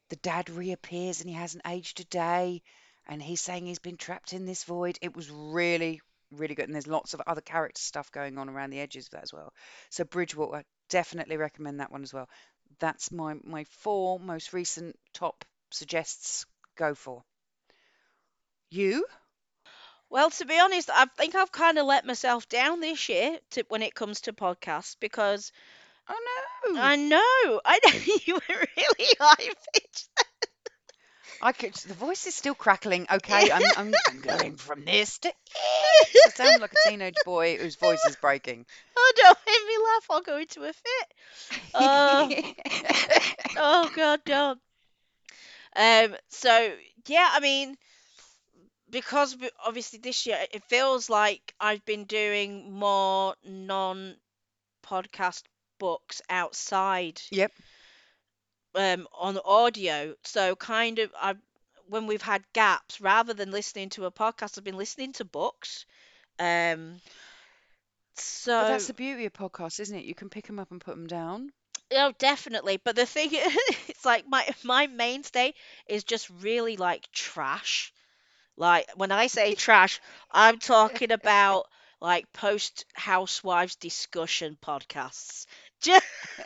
[0.09, 2.61] the dad reappears and he hasn't aged a day
[3.09, 4.99] and he's saying he's been trapped in this void.
[5.01, 6.65] It was really, really good.
[6.65, 9.33] And there's lots of other character stuff going on around the edges of that as
[9.33, 9.51] well.
[9.89, 12.29] So Bridgewater, definitely recommend that one as well.
[12.79, 16.45] That's my my four most recent top suggests
[16.77, 17.23] go for.
[18.69, 19.05] You?
[20.09, 23.65] Well, to be honest, I think I've kind of let myself down this year to,
[23.69, 25.51] when it comes to podcasts because
[26.07, 26.81] Oh no.
[26.81, 30.09] I know, I know you were really high pitched.
[31.41, 33.07] I could the voice is still crackling.
[33.11, 35.33] Okay, I'm I'm, I'm going from this to
[36.13, 36.25] this.
[36.27, 38.65] I sound like a teenage boy whose voice is breaking.
[38.97, 40.05] Oh, don't make me laugh.
[40.09, 41.61] I'll go into a fit.
[41.73, 42.29] Oh,
[43.57, 44.59] oh God, don't.
[45.75, 46.73] Um, so
[47.07, 47.77] yeah, I mean,
[48.89, 55.43] because we- obviously this year it feels like I've been doing more non-podcast
[55.79, 57.51] books outside Yep.
[58.75, 60.15] Um on audio.
[60.23, 61.35] So kind of I
[61.87, 65.85] when we've had gaps, rather than listening to a podcast, I've been listening to books.
[66.39, 67.01] Um,
[68.57, 70.05] But that's the beauty of podcasts, isn't it?
[70.05, 71.51] You can pick them up and put them down.
[71.91, 72.77] oh, definitely.
[72.77, 75.53] But the thing it's like my my mainstay
[75.87, 77.93] is just really like trash.
[78.57, 79.99] Like when I say trash,
[80.31, 81.67] I'm talking about
[82.01, 85.45] like post housewives discussion podcasts.
[85.81, 86.05] Just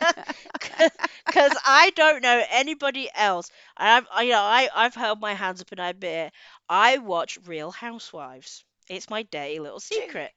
[1.26, 3.50] because I don't know anybody else.
[3.76, 6.32] I've I, you know I I've held my hands up and I admit it,
[6.68, 8.64] I watch Real Housewives.
[8.88, 10.32] It's my dirty little Do secret.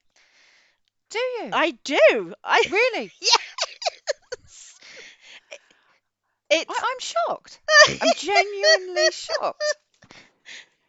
[1.09, 1.49] Do you?
[1.51, 2.33] I do.
[2.43, 3.11] I Really?
[3.21, 4.79] yes.
[5.51, 5.57] I,
[6.49, 7.59] It's I'm shocked.
[8.01, 9.63] I'm genuinely shocked.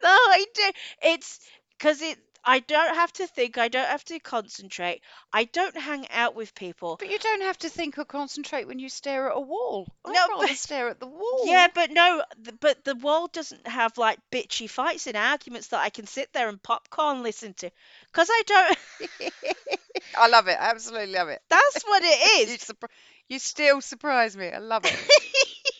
[0.03, 0.71] No, I do.
[1.03, 1.39] It's
[1.77, 2.17] because it.
[2.49, 3.57] I don't have to think.
[3.57, 5.01] I don't have to concentrate.
[5.31, 6.95] I don't hang out with people.
[6.97, 9.87] But you don't have to think or concentrate when you stare at a wall.
[10.05, 11.45] I'd No, rather but stare at the wall.
[11.45, 15.79] yeah, but no, th- but the wall doesn't have like bitchy fights and arguments that
[15.81, 17.71] I can sit there and popcorn listen to.
[18.11, 18.77] Because I don't.
[20.15, 20.57] I love it.
[20.59, 21.41] I absolutely love it.
[21.49, 22.57] That's what it You, is.
[22.57, 22.89] surpri-
[23.27, 24.49] you still surprise me.
[24.49, 24.99] I love it.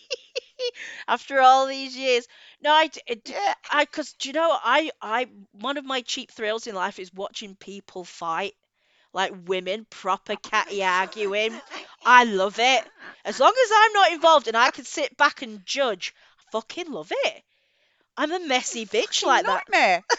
[1.07, 2.27] After all these years,
[2.61, 3.31] no, I, d- it.
[3.71, 7.13] I, because do you know, I, I, one of my cheap thrills in life is
[7.13, 8.53] watching people fight,
[9.13, 11.59] like women proper catty arguing.
[12.05, 12.85] I love it.
[13.25, 16.91] As long as I'm not involved and I can sit back and judge, I fucking
[16.91, 17.43] love it.
[18.17, 19.63] I'm a messy bitch like that.
[19.69, 20.03] nightmare.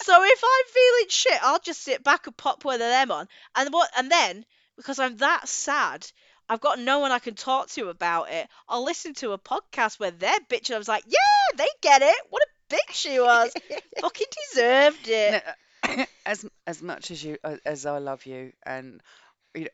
[0.00, 3.28] So if I'm feeling shit, I'll just sit back and pop one of them on.
[3.56, 6.10] And what and then, because I'm that sad,
[6.48, 8.48] I've got no one I can talk to about it.
[8.68, 10.74] I'll listen to a podcast where they're bitching.
[10.74, 12.16] I was like, yeah, they get it.
[12.30, 13.52] What a bitch she was.
[14.00, 15.42] Fucking deserved it.
[15.86, 19.00] No, uh, as as much as you uh, as I love you, and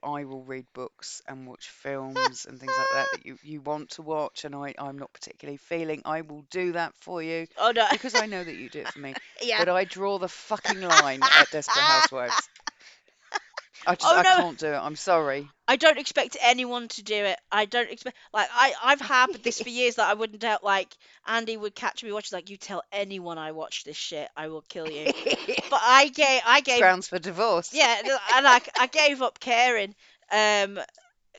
[0.03, 3.91] I will read books and watch films and things like that that you you want
[3.91, 6.03] to watch, and I I'm not particularly feeling.
[6.05, 7.87] I will do that for you Oh no.
[7.91, 9.15] because I know that you do it for me.
[9.43, 9.59] yeah.
[9.59, 12.49] But I draw the fucking line at Desperate Housewives.
[13.87, 14.37] I just Oh I no.
[14.37, 14.77] can't do it.
[14.79, 15.49] I'm sorry.
[15.66, 17.38] I don't expect anyone to do it.
[17.51, 20.94] I don't expect like I I've had this for years that I wouldn't doubt like
[21.27, 24.62] Andy would catch me watching like you tell anyone I watch this shit I will
[24.68, 25.07] kill you.
[25.70, 27.73] But I gave I gave Grounds for divorce.
[27.73, 27.97] yeah
[28.37, 29.94] and I I gave up caring.
[30.31, 30.79] Um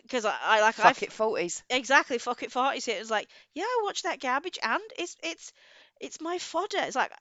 [0.01, 1.61] because I, I like Fuck I've it, 40s.
[1.69, 2.87] exactly fuck it forties.
[2.87, 5.51] It was like, yeah, I watch that garbage, and it's it's
[5.99, 6.77] it's my fodder.
[6.79, 7.11] It's like,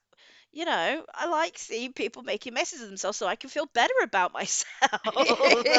[0.55, 3.95] you know, I like seeing people making messes of themselves so I can feel better
[4.03, 5.01] about myself.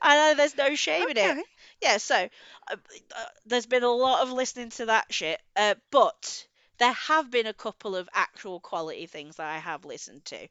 [0.00, 1.36] I know there's no shame in it.
[1.82, 2.76] Yeah, so uh,
[3.16, 6.46] uh, there's been a lot of listening to that shit, uh, but
[6.78, 10.48] there have been a couple of actual quality things that I have listened to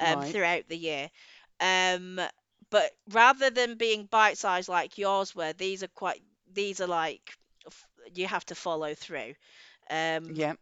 [0.00, 0.22] um, Right.
[0.22, 1.10] throughout the year.
[1.60, 2.20] Um,
[2.70, 7.86] but rather than being bite-sized like yours were, these are quite these are like f-
[8.14, 9.34] you have to follow through.
[9.90, 10.58] Um, Yep.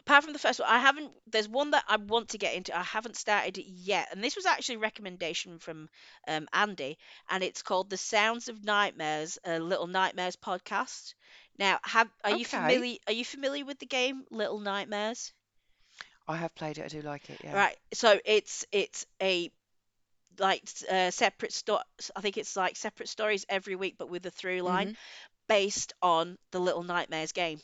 [0.00, 1.12] apart from the first one, I haven't.
[1.26, 2.76] There's one that I want to get into.
[2.76, 5.88] I haven't started it yet, and this was actually a recommendation from
[6.26, 11.14] um, Andy, and it's called "The Sounds of Nightmares," a Little Nightmares podcast.
[11.58, 12.96] Now, have are you familiar?
[13.06, 15.32] Are you familiar with the game Little Nightmares?
[16.28, 16.84] I have played it.
[16.84, 17.40] I do like it.
[17.42, 17.58] Yeah.
[17.58, 17.76] Right.
[17.94, 19.50] So it's it's a
[20.38, 21.82] like uh, separate sto-
[22.16, 24.96] I think it's like separate stories every week, but with a through line Mhm.
[25.48, 27.60] based on the Little Nightmares game.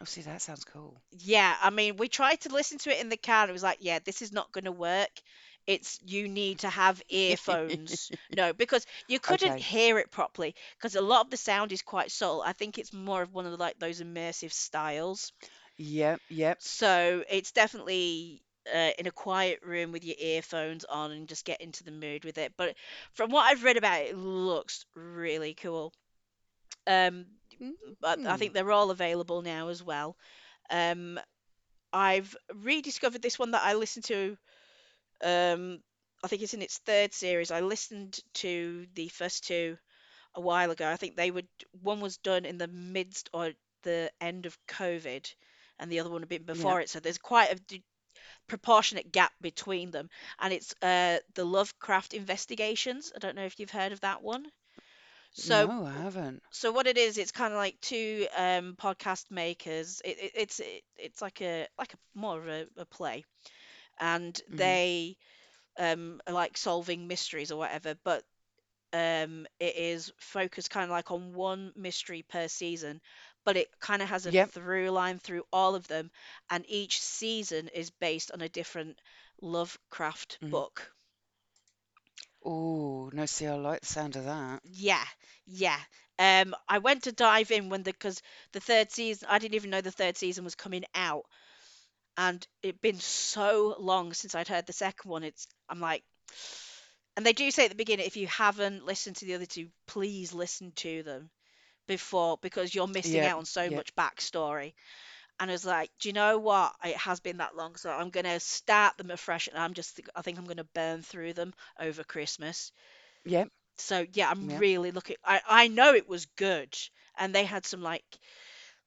[0.00, 1.02] Oh, see, that sounds cool.
[1.10, 3.62] Yeah, I mean, we tried to listen to it in the car and it was
[3.62, 5.10] like, yeah, this is not going to work.
[5.66, 8.10] It's you need to have earphones.
[8.30, 9.58] No, because you couldn't Okay.
[9.58, 12.42] hear it properly because a lot of the sound is quite subtle.
[12.42, 15.32] I think it's more of one of the, like those immersive styles.
[15.78, 16.22] Yep.
[16.28, 16.58] Yep.
[16.58, 21.60] So it's definitely uh, in a quiet room with your earphones on and just get
[21.60, 22.52] into the mood with it.
[22.56, 22.76] But
[23.12, 25.92] from what I've read about it, it looks really cool.
[26.86, 27.26] Um,
[28.00, 30.16] but I think they're all available now as well.
[30.70, 31.18] Um,
[31.92, 34.36] I've rediscovered this one that I listened to.
[35.22, 35.80] Um,
[36.22, 37.50] I think it's in its third series.
[37.50, 39.76] I listened to the first two
[40.34, 40.88] a while ago.
[40.90, 41.48] I think they would
[41.82, 45.32] one was done in the midst or the end of COVID,
[45.78, 46.78] and the other one a bit Yep.
[46.78, 46.88] before it.
[46.90, 47.84] So there's quite a d-
[48.48, 50.08] proportionate gap between them.
[50.38, 53.12] And it's uh, the Lovecraft Investigations.
[53.14, 54.46] I don't know if you've heard of that one.
[55.32, 56.42] So No, I haven't.
[56.50, 60.00] so what it is, it's kind of like two um, podcast makers.
[60.04, 63.24] It, it, it's it, it's like a like a more of a, a play,
[64.00, 64.56] and Mhm.
[64.56, 65.16] they
[65.78, 67.96] um, are like solving mysteries or whatever.
[68.04, 68.24] But
[68.92, 73.00] um, it is focused kind of like on one mystery per season,
[73.44, 74.50] but it kind of has a Yep.
[74.52, 76.10] through line through all of them,
[76.50, 79.00] and each season is based on a different
[79.42, 80.50] Lovecraft Mhm.
[80.50, 80.92] book.
[82.44, 84.62] Oh, no, see, I like the sound of that.
[84.62, 85.04] Yeah,
[85.46, 85.78] yeah.
[86.18, 88.20] Um, I went to dive in when the because
[88.52, 91.24] the third season I didn't even know the third season was coming out,
[92.16, 95.24] and it'd been so long since I'd heard the second one.
[95.24, 96.04] It's I'm like,
[97.16, 99.68] and they do say at the beginning, if you haven't listened to the other two,
[99.86, 101.30] please listen to them
[101.86, 103.26] before because you're missing Yep.
[103.26, 103.70] out on so Yep.
[103.70, 104.74] much backstory.
[105.40, 106.74] And I was like, do you know what?
[106.84, 110.22] It has been that long, so I'm gonna start them afresh, and I'm just I
[110.22, 112.72] think I'm gonna burn through them over Christmas.
[113.24, 113.50] Yep.
[113.78, 114.56] So yeah, I'm Yep.
[114.56, 115.16] really looking.
[115.24, 116.76] I I know it was good,
[117.16, 118.04] and they had some like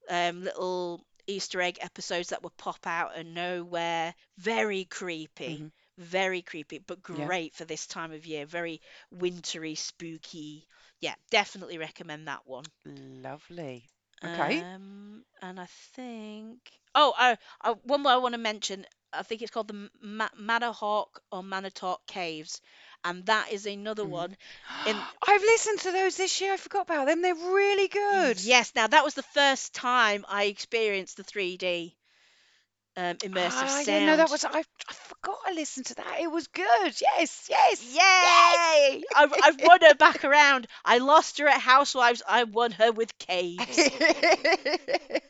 [0.09, 4.13] um little Easter egg episodes that would pop out of nowhere.
[4.37, 5.71] Very creepy, Mhm.
[5.97, 7.33] very creepy, but Yep.
[7.33, 8.45] great for this time of year.
[8.45, 10.67] Very wintry, spooky.
[10.99, 12.71] Yeah, definitely recommend that one.
[12.85, 13.89] Lovely.
[14.25, 14.65] Okay.
[14.75, 16.59] Um, and I think
[16.95, 18.85] oh, uh, uh, one more I want to mention.
[19.13, 22.61] I think it's called the Ma Manahawk or Manitou Caves,
[23.03, 24.05] and that is another Mhm.
[24.05, 24.37] one
[24.85, 26.53] in I've listened to those this year.
[26.53, 27.21] I forgot about them.
[27.21, 28.39] They're really good.
[28.39, 31.97] Yes, now that was the first time I experienced the 3D
[33.01, 34.31] um, immersive Ah, yeah, no, that sound.
[34.31, 34.59] was I.
[34.59, 36.19] I forgot I listened to that.
[36.21, 37.01] It was good.
[37.01, 39.03] Yes, yes, Yay!
[39.13, 40.67] I've, I've won her back around.
[40.85, 42.21] I lost her at Housewives.
[42.27, 43.89] I won her with caves.
[43.99, 45.21] yes.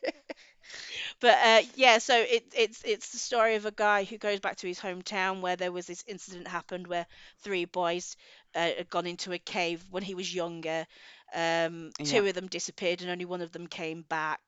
[1.19, 4.57] But uh, yeah, so it, it's it's the story of a guy who goes back
[4.57, 7.05] to his hometown where there was this incident happened where
[7.39, 8.15] three boys
[8.55, 10.85] uh, had gone into a cave when he was younger.
[11.33, 12.07] Um, Yep.
[12.09, 14.41] two of them disappeared and only one of them came back.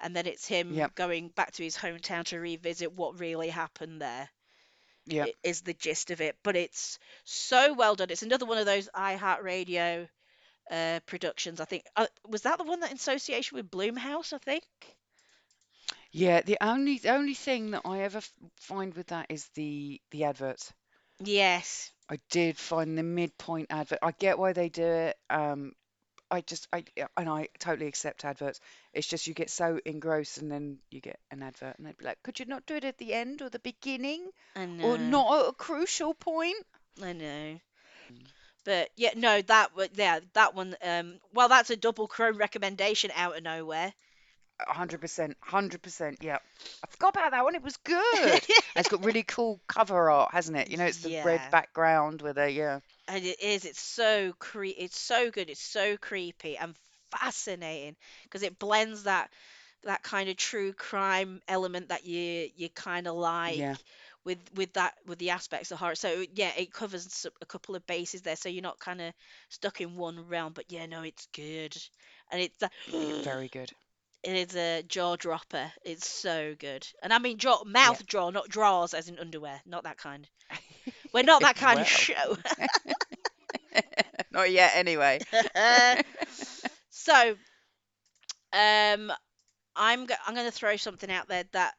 [0.00, 0.92] And then it's him Yep.
[0.94, 4.28] going back to his hometown to revisit what really happened there.
[5.06, 6.36] Yeah, Is the gist of it.
[6.42, 8.10] But it's so well done.
[8.10, 10.08] It's another one of those iHeartRadio
[10.70, 11.60] uh, productions.
[11.60, 14.32] I think uh, was that the one that in association with Blumhouse.
[14.32, 14.64] I think.
[16.12, 16.42] Yeah.
[16.42, 18.20] The only the only thing that I ever
[18.56, 20.72] find with that is the the adverts.
[21.20, 21.92] Yes.
[22.08, 23.98] I did find the midpoint advert.
[24.02, 25.16] I get why they do it.
[25.30, 25.72] Um,
[26.30, 26.84] I just I
[27.16, 28.60] and I totally accept adverts.
[28.92, 32.04] It's just you get so engrossed and then you get an advert and they'd be
[32.04, 35.40] like, could you not do it at the end or the beginning I or not
[35.40, 36.66] at a crucial point?
[37.02, 37.60] I know.
[38.10, 38.26] Mm.
[38.64, 40.76] But yeah, no, that wa- yeah, that one.
[40.82, 43.92] Um, well, that's a double Crone recommendation out of nowhere.
[44.66, 46.18] 100%, 100%.
[46.20, 46.38] Yeah.
[46.82, 47.54] I forgot about that one.
[47.54, 48.00] It was good.
[48.74, 50.68] And it's got really cool cover art, hasn't it?
[50.70, 52.80] You know, it's the red Yeah, background with a, yeah.
[53.08, 53.64] and it is.
[53.64, 55.50] It's so cre it's so good.
[55.50, 56.74] It's so creepy and
[57.10, 59.30] fascinating because it blends that
[59.84, 63.76] that kind of true crime element that you you kind of like Yeah.
[64.24, 65.94] with with that with the aspects of horror.
[65.94, 69.12] So yeah, it covers s- a couple of bases there, so you're not kind of
[69.48, 70.52] stuck in one realm.
[70.52, 71.76] But yeah, no, it's good,
[72.30, 72.58] and it's
[73.22, 73.72] very good.
[74.22, 75.72] It is a jaw dropper.
[75.84, 77.96] It's so good, and I mean jaw Yeah.
[77.96, 80.28] mouth draw, not drawers as in underwear, not that kind.
[81.12, 82.36] We're not that kind of show.
[84.30, 85.20] not yet anyway.
[86.90, 87.36] so
[88.52, 89.12] um,
[89.76, 91.74] I'm go- I'm going to throw something out there that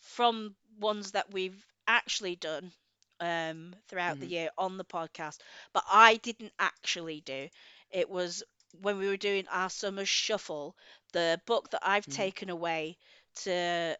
[0.00, 2.72] from ones that we've actually done
[3.20, 5.38] um, throughout the Mhm, year on the podcast,
[5.72, 7.48] but I didn't actually do.
[7.90, 8.42] It was
[8.80, 10.76] when we were doing our summer shuffle,
[11.12, 12.30] the book that I've mhm.
[12.32, 12.98] taken away
[13.42, 13.52] to,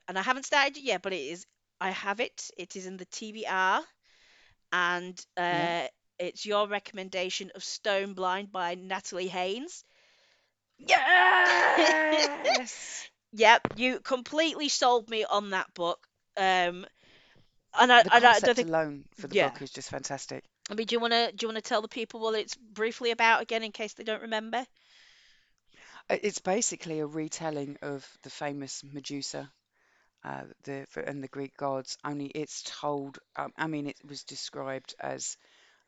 [0.09, 1.47] and I haven't started it yet, but it is,
[1.81, 2.51] I have it.
[2.57, 3.83] It is in the TBR,
[4.73, 5.75] and Yeah.
[5.75, 5.87] uh,
[6.19, 9.85] it's your recommendation of Stone Blind by Natalie Haynes.
[10.79, 11.05] Yes!
[13.33, 16.07] Yep, you completely sold me on that book.
[16.37, 16.87] Um,
[17.79, 19.37] and I, The and I don't concept think, alone for the yeah.
[19.37, 20.45] book is just fantastic.
[20.71, 22.57] I mean, do you want to do you want to tell the people what it's
[22.57, 24.67] briefly about again in case they don't remember?
[26.11, 29.53] Uh, It's basically a retelling of the famous Medusa,
[30.25, 31.99] uh, the and the Greek gods.
[32.05, 33.19] Only it's told.
[33.37, 35.37] Um, I mean, it was described as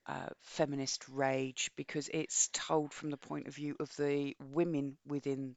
[0.07, 5.57] uh, feminist rage because it's told from the point of view of the women within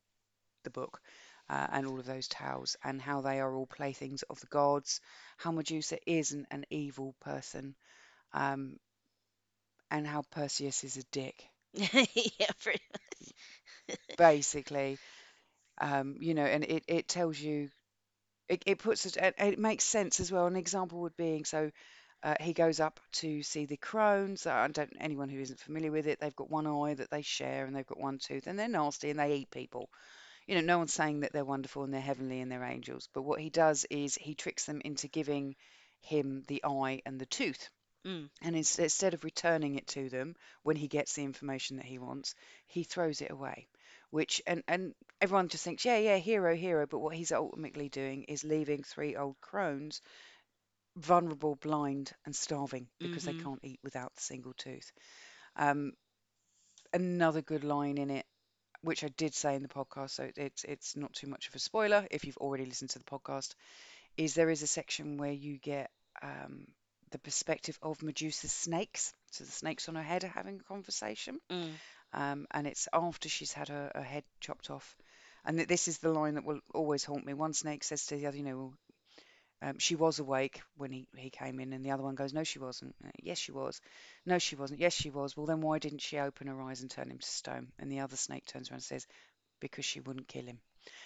[0.63, 1.01] the book
[1.49, 5.01] uh, and all of those tales and how they are all playthings of the gods.
[5.37, 7.75] How Medusa isn't an evil person,
[8.33, 8.77] um,
[9.97, 11.35] and how Perseus is a dick,
[11.73, 13.97] Yeah, pretty, much.
[14.17, 14.99] basically.
[15.79, 17.69] Um, you know, and it, it tells you
[18.49, 20.47] it, it puts it, it it makes sense as well.
[20.47, 21.71] An example would being so
[22.23, 24.47] uh, he goes up to see the crones.
[24.47, 27.65] I don't anyone who isn't familiar with it, they've got one eye that they share
[27.65, 29.89] and they've got one tooth and they're nasty and they eat people.
[30.47, 33.23] You know, no one's saying that they're wonderful and they're heavenly and they're angels, but
[33.23, 35.55] what he does is he tricks them into giving
[36.01, 37.69] him the eye and the tooth.
[38.05, 41.85] Mm, And ins- instead of returning it to them when he gets the information that
[41.85, 42.35] he wants,
[42.67, 43.67] he throws it away.
[44.11, 46.85] Which and and everyone just thinks, yeah, yeah, hero, hero.
[46.87, 50.01] But what he's ultimately doing is leaving three old crones
[50.97, 53.43] vulnerable, blind, and starving because they mm-hmm.
[53.43, 54.91] can't eat without the single tooth.
[55.55, 55.93] Um,
[56.93, 58.25] another good line in it,
[58.81, 61.59] which I did say in the podcast, so it's it's not too much of a
[61.59, 63.53] spoiler if you've already listened to the podcast,
[64.17, 65.91] is there is a section where you get
[66.21, 66.67] um,
[67.11, 69.13] the perspective of Medusa's snakes.
[69.31, 71.79] So the snakes on her head are having a conversation, Mm.
[72.13, 74.95] um, and it's after she's had her, her head chopped off.
[75.45, 77.33] And th- this is the line that will always haunt me.
[77.33, 78.73] One snake says to the other, you know,
[79.61, 82.43] um, she was awake when he, he came in, and the other one goes, No,
[82.43, 82.95] she wasn't.
[83.03, 83.81] "Uh, Yes, she was.
[84.25, 84.79] No, she wasn't.
[84.81, 85.35] Yes, she was.
[85.35, 87.71] Well, then why didn't she open her eyes and turn him to stone?
[87.79, 89.07] And the other snake turns around and says,
[89.59, 90.59] Because she wouldn't kill him.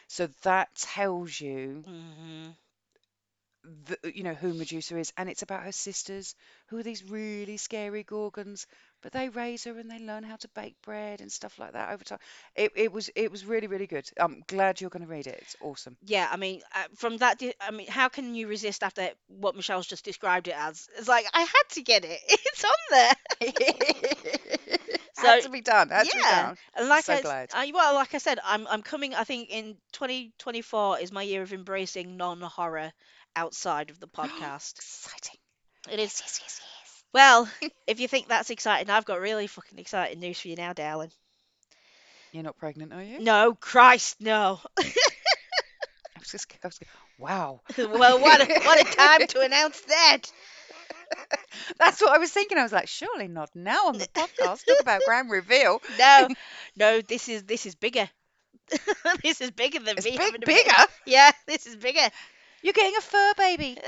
[0.08, 2.50] So that tells you, Mm-hmm.
[3.64, 6.36] The, you know, who Medusa is, and it's about her sisters,
[6.68, 8.66] who are these really scary gorgons,
[9.02, 11.92] but they raise her and they learn how to bake bread and stuff like that
[11.94, 12.20] over time.
[12.56, 14.10] It, it was it was really really good.
[14.18, 15.40] I'm glad you're going to read it.
[15.42, 15.98] It's awesome.
[16.04, 19.56] Yeah, I mean, uh, from that, di- I mean, how can you resist after what
[19.56, 20.88] Michelle's just described it as?
[20.98, 22.20] It's like I had to get it.
[22.30, 23.14] It's on there.
[25.18, 25.90] Had So to be done.
[25.90, 26.58] Had to be yeah, done.
[26.76, 27.54] and like So I, glad.
[27.54, 29.14] I- well, like I said, I'm I'm coming.
[29.16, 32.92] I think in 2024 is my year of embracing non-horror
[33.40, 34.76] outside of the podcast.
[34.78, 35.38] Exciting.
[35.92, 37.04] It is Yes, yes, yes, yes.
[37.14, 37.50] well,
[37.88, 41.12] if you think that's exciting, I've got really fucking exciting news for you now, darling.
[42.32, 43.20] You're not pregnant, are you?
[43.20, 44.60] No, Christ, no.
[44.80, 46.80] I was just, I was,
[47.18, 47.62] wow.
[47.78, 50.22] Well, what a, what a time to announce that.
[51.78, 52.58] That's what I was thinking.
[52.58, 54.66] I was like, surely not now on the podcast.
[54.66, 55.82] Talk about grand reveal.
[55.98, 56.28] No,
[56.76, 58.10] no, this is this is bigger.
[59.24, 60.64] This is bigger than It's me having big, a baby.
[60.64, 60.86] bigger.
[61.06, 62.10] Yeah, this is bigger.
[62.62, 63.78] You're getting a fur baby.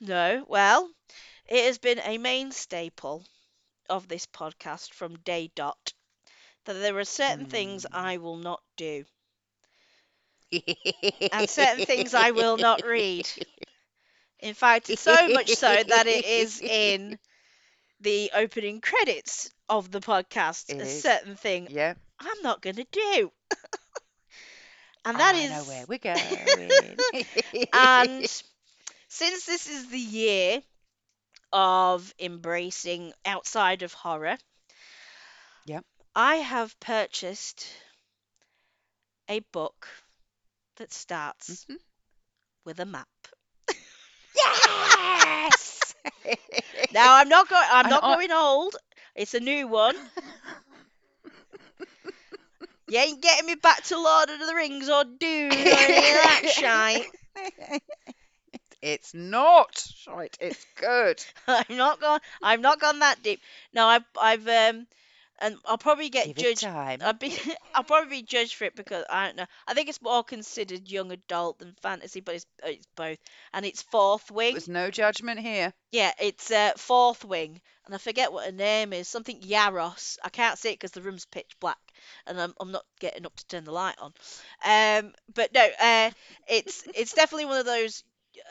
[0.00, 0.92] No, well,
[1.46, 3.26] it has been a main staple
[3.88, 5.92] of this podcast from day dot
[6.64, 7.92] that there are certain things Mm.
[7.92, 9.04] I will not do
[11.30, 13.28] and certain things I will not read.
[14.40, 17.18] In fact, so much so that it is in
[18.00, 20.66] the opening credits of the podcast.
[20.68, 21.04] It a is.
[21.04, 21.94] certain thing Yeah.
[22.20, 23.32] I'm not going to do.
[25.04, 25.48] And that I is.
[25.48, 27.04] know where we're going.
[27.72, 28.26] and
[29.08, 30.62] since this is the year
[31.52, 34.38] of embracing outside of horror,
[35.64, 35.84] Yep.
[36.16, 37.66] I have purchased
[39.28, 39.88] a book
[40.76, 41.76] that starts Mhm.
[42.64, 43.08] with a map.
[44.34, 45.94] Yes!
[46.90, 47.66] Now I'm not going.
[47.70, 48.76] I'm not going old.
[49.14, 49.94] It's a new one.
[52.90, 56.18] You ain't getting me back to Lord of the Rings or Dune or any of
[56.18, 57.06] that shite.
[58.82, 60.36] It's not shite.
[60.40, 61.24] It's good.
[61.48, 62.20] I'm not gone.
[62.42, 63.40] I'm not gone that deep.
[63.72, 64.86] No, I've I've um,
[65.40, 66.62] and I'll probably get Give judged.
[66.62, 67.00] time.
[67.02, 67.34] I'll be
[67.74, 69.46] I'll probably be judged for it because I don't know.
[69.66, 73.18] I think it's more considered young adult than fantasy, but it's it's both.
[73.52, 74.52] And it's Fourth Wing.
[74.54, 75.72] There's no judgment here.
[75.92, 79.08] Yeah, it's uh, Fourth Wing, and I forget what her name is.
[79.08, 80.18] Something Yarros.
[80.24, 81.78] I can't see it because the room's pitch black,
[82.26, 84.12] and I'm I'm not getting up to turn the light on.
[84.64, 86.10] Um, but no, uh,
[86.48, 88.02] it's it's definitely one of those.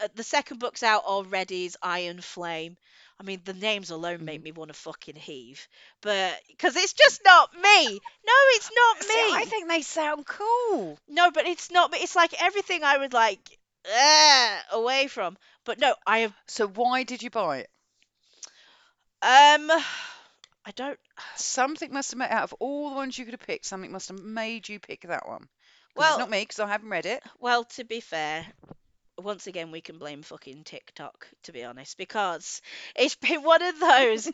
[0.04, 1.66] Uh, the second book's out already.
[1.66, 2.78] Is Iron Flame.
[3.20, 4.44] I mean, the names alone make Mhm.
[4.44, 5.68] me want to fucking heave,
[6.02, 8.02] but because it's just not me.
[8.26, 11.00] No, it's not See, I think they sound cool.
[11.08, 11.92] No, but it's not.
[11.92, 12.00] me.
[12.00, 15.38] It's like everything I would like uh, away from.
[15.66, 17.70] But no, I have So why did you buy it?
[19.22, 19.70] um.
[20.66, 21.00] I don't.
[21.36, 23.66] Something must have made out of all the ones you could have picked.
[23.66, 25.42] Something must have made you pick that one.
[25.42, 25.48] 'Cause
[25.96, 27.24] Well, it's not me because I haven't read it.
[27.40, 28.46] Well, to be fair,
[29.18, 32.62] once again we can blame fucking TikTok, to be honest, because
[32.96, 34.30] it's been one of those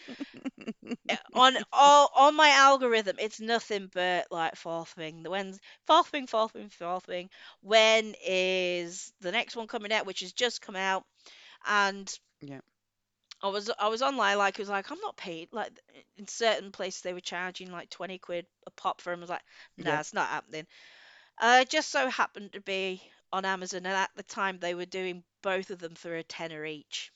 [1.09, 3.17] uh, on all on my algorithm.
[3.19, 5.23] It's nothing but like fourth thing.
[5.23, 7.29] The when's fourth thing, fourth thing, fourth thing.
[7.61, 10.05] When is the next one coming out?
[10.05, 11.05] Which has just come out,
[11.65, 12.11] and
[12.41, 12.61] Yeah.
[13.41, 15.71] I was I was online like it was like I'm not paid like
[16.17, 19.19] in certain places they were charging like 20 quid a pop for them.
[19.19, 19.43] I was like,
[19.77, 20.01] nah, Yeah.
[20.01, 20.67] it's not happening.
[21.39, 25.23] Uh, just so happened to be on Amazon, and at the time they were doing
[25.41, 27.11] both of them for a tenner each.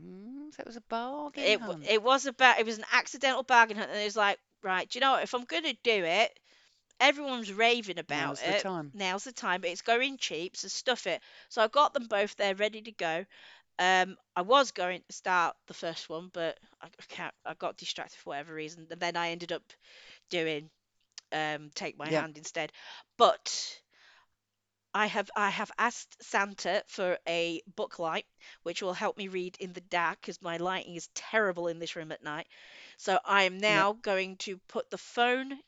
[0.00, 1.88] Mm, so it was a bargain It w- hunt.
[1.88, 4.98] it was about it was an accidental bargain hunt, and it was like, right, do
[4.98, 5.22] you know what?
[5.22, 6.38] If I'm gonna do it,
[7.00, 8.66] everyone's raving about Now's the it.
[8.66, 8.94] time.
[8.94, 9.64] Now's the time.
[9.64, 11.22] It's going cheap, so stuff it.
[11.48, 13.26] So I got them both there, ready to go.
[13.78, 17.34] Um, I was going to start the first one, but I I can't.
[17.44, 19.62] I got distracted for whatever reason, and then I ended up
[20.30, 20.70] doing
[21.32, 22.12] um, take my Yeah.
[22.12, 22.72] hand instead.
[23.18, 23.80] But
[24.94, 28.26] I have I have asked Santa for a book light,
[28.62, 31.96] which will help me read in the dark because my lighting is terrible in this
[31.96, 32.48] room at night.
[32.96, 33.84] So I am Yeah.
[33.84, 35.60] now going to put the phone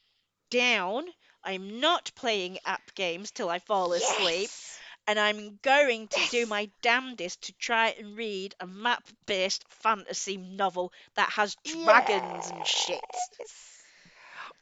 [0.50, 1.06] down.
[1.42, 4.79] I'm not playing app games till I fall asleep, Yes.
[5.10, 10.92] And I'm going to do my damnedest to try and read a map-based fantasy novel
[11.16, 13.00] that has dragons and shit.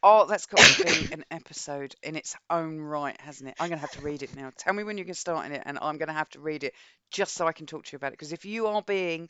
[0.03, 3.57] Oh, that's got to be an episode in its own right, hasn't it?
[3.61, 4.51] I'm going to have to read it now.
[4.57, 6.41] Tell me when you're going to start in it, and I'm going to have to
[6.41, 6.73] read it
[7.11, 8.13] just so I can talk to you about it.
[8.13, 9.29] Because if you are being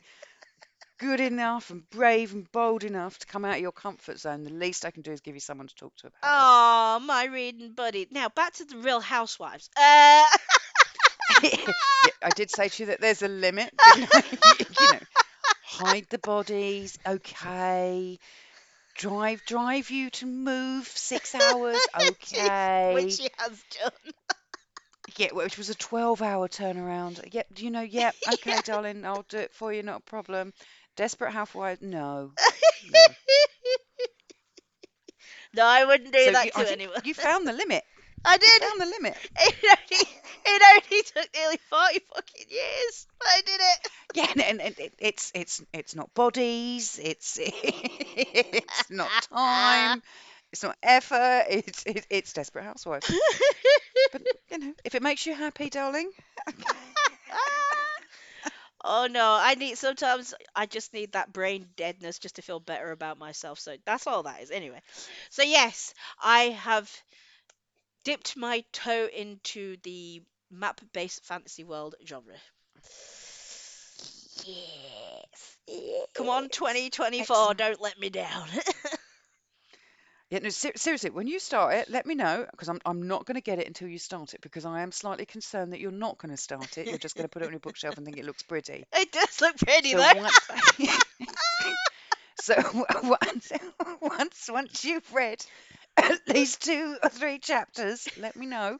[0.99, 4.51] good enough and brave and bold enough to come out of your comfort zone, the
[4.51, 7.71] least I can do is give you someone to talk to about Oh, my reading
[7.73, 8.07] buddy.
[8.11, 9.69] Now back to the Real Housewives.
[9.77, 10.41] Uh, it.
[12.03, 13.73] yeah, I did say to you that there's a limit,
[14.79, 14.99] you know,
[15.61, 18.19] hide the bodies, okay.
[18.95, 22.73] Drive, drive you to move six hours, okay.
[22.87, 24.13] which she has done.
[25.17, 27.33] Yeah, which was a 12 hour turnaround.
[27.33, 30.53] Yep, you know, yep, okay, darling, I'll do it for you, not a problem.
[30.95, 32.33] Desperate Housewives, no,
[32.83, 33.15] no.
[35.53, 37.01] no, I wouldn't do So that you, to I anyone.
[37.03, 37.83] you found the limit.
[38.25, 38.61] I did.
[38.61, 39.17] found the limit.
[40.45, 43.91] It only, it only took nearly 40 fucking years, but I did it.
[44.15, 50.01] Yeah, and, and, and it, it's it's it's not bodies, it's it's not time,
[50.51, 53.09] it's not effort, it's it, it's Desperate Housewives.
[54.11, 56.11] But you know, if it makes you happy, darling,
[58.83, 62.91] oh no, I need sometimes I just need that brain deadness just to feel better
[62.91, 63.59] about myself.
[63.59, 64.51] So that's all that is.
[64.51, 64.81] Anyway,
[65.29, 65.93] so yes,
[66.23, 66.89] I have
[68.03, 70.21] dipped my toe into the
[70.51, 72.41] map-based fantasy world genre.
[74.45, 75.57] yes,
[76.13, 76.49] Come on, yes.
[76.49, 77.55] 2024, Excellent.
[77.55, 78.47] don't let me down.
[80.29, 83.25] Yeah, no, ser- seriously, when you start it, let me know because I'm I'm not
[83.25, 85.91] going to get it until you start it because I am slightly concerned that you're
[85.91, 86.87] not going to start it.
[86.87, 88.85] You're just going to put it on your bookshelf and think it looks pretty.
[88.93, 90.11] it does look pretty So though.
[90.11, 90.49] once,
[92.41, 92.55] so
[93.03, 93.51] once,
[94.01, 95.43] once, once you've read
[95.97, 98.79] at least two or three chapters, let me know,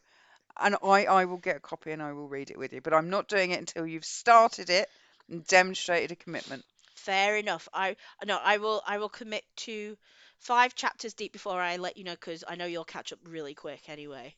[0.59, 2.81] and I I will get a copy and I will read it with you.
[2.81, 4.89] But I'm not doing it until you've started it
[5.29, 6.65] and demonstrated a commitment.
[6.95, 7.67] Fair enough.
[7.73, 7.95] I
[8.25, 9.97] no, I will I will commit to
[10.39, 13.53] five chapters deep before I let you know because I know you'll catch up really
[13.53, 14.35] quick anyway.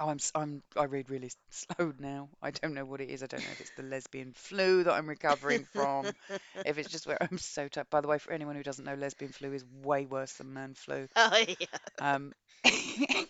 [0.00, 2.28] Oh, I'm s- I'm I read really s- slow now.
[2.42, 3.22] I don't know what it is.
[3.22, 6.14] I don't know if it's the lesbian flu that I'm recovering from,
[6.64, 7.90] if it's just where I'm so tired.
[7.90, 10.74] By the way, for anyone who doesn't know, lesbian flu is way worse than man
[10.74, 11.08] flu.
[11.16, 11.66] Oh yeah.
[11.98, 12.32] Um,
[12.64, 13.26] and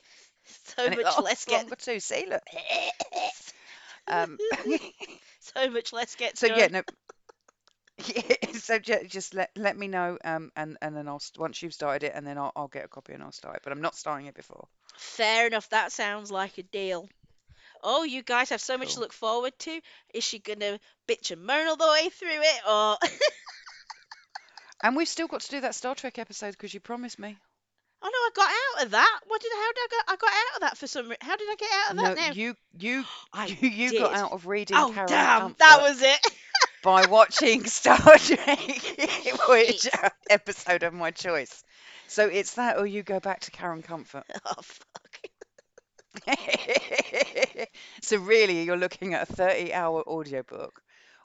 [0.66, 2.00] So it much less lasts get longer too.
[2.00, 2.42] See, look.
[4.08, 4.40] Um,
[5.40, 6.68] so much less gets so yeah, done.
[6.68, 6.82] no.
[7.98, 11.62] Yeah, so ju- just let let me know, um, and and then I'll st- once
[11.62, 13.62] you've started it, and then I'll I'll get a copy and I'll start it.
[13.62, 14.68] But I'm not starting it before.
[14.98, 15.68] Fair enough.
[15.70, 17.08] That sounds like a deal.
[17.82, 19.02] Oh, you guys have so much to Cool.
[19.02, 19.80] look forward to.
[20.14, 22.96] Is she gonna bitch and moan all the way through it, or
[24.82, 27.36] And we've still got to do that Star Trek episode because you promised me.
[28.02, 29.20] oh no, I got out of that.
[29.26, 30.04] What did how did I got?
[30.08, 31.08] I got out of that for some.
[31.08, 32.32] re- How did I get out of that No, now?
[32.32, 34.18] you you I you you got did.
[34.18, 36.20] out of reading Oh Carrion damn, that Comfort was it.
[36.82, 38.58] by watching Star Trek,
[39.48, 41.64] which uh, episode of my choice.
[42.08, 44.24] So it's that, or you go back to Carrion Comfort.
[44.44, 45.18] Oh fuck.
[48.02, 50.80] So really, you're looking at a 30-hour audiobook,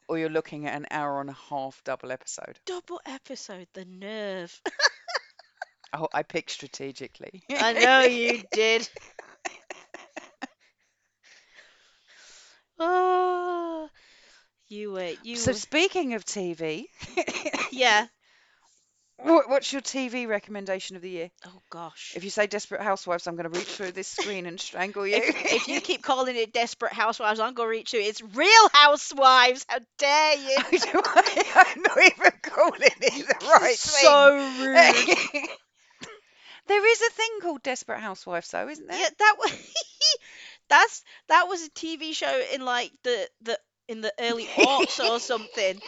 [0.08, 2.60] or you're looking at an hour and a half double episode.
[2.66, 4.60] Double episode, the nerve.
[5.94, 7.44] Oh, I picked strategically.
[7.50, 8.88] I know you did.
[12.80, 13.90] Oh,
[14.70, 15.36] you were you.
[15.36, 16.88] So were- speaking of TV,
[17.72, 18.08] Yeah.
[19.24, 21.32] What, what's your TV recommendation of the year?
[21.46, 22.14] Oh gosh.
[22.16, 25.16] If you say Desperate Housewives, I'm going to reach through this screen and strangle you.
[25.18, 28.02] If, if you keep calling it Desperate Housewives, I'm gonna reach you.
[28.02, 29.66] It's Real Housewives.
[29.68, 30.58] How dare you?
[30.74, 35.48] I'm not even calling it the right so rude.
[36.68, 39.00] there is a thing called Desperate Housewives, though, isn't there?
[39.00, 39.52] Yeah, that was
[40.70, 45.20] that's that was a TV show in like the the in the early aughts or
[45.20, 45.80] something.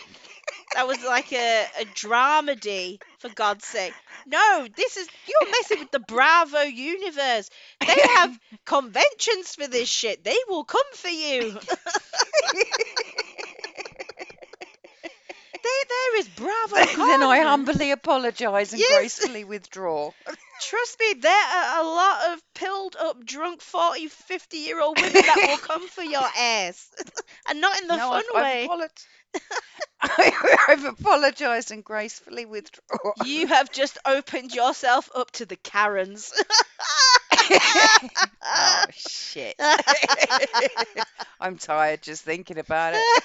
[0.75, 3.93] That was like a, a dramedy, for God's sake.
[4.27, 7.49] No, this is you're messing with the Bravo universe.
[7.79, 10.23] They have conventions for this shit.
[10.23, 11.51] They will come for you.
[15.63, 16.75] there, there is Bravo.
[16.75, 18.97] then, then I humbly apologise and Yes.
[18.99, 20.11] gracefully withdraw.
[20.61, 25.13] Trust me, there are a lot of pilled up, drunk 40, 50 year old women
[25.13, 26.89] that will come for your ass.
[27.49, 28.63] and not in the no, fun I've, way.
[28.63, 29.05] I've, apolog-
[30.67, 33.13] I've apologised and gracefully withdraw.
[33.23, 36.33] You have just opened yourself up to the Karens.
[38.43, 39.55] oh shit!
[41.39, 43.23] I'm tired just thinking about it.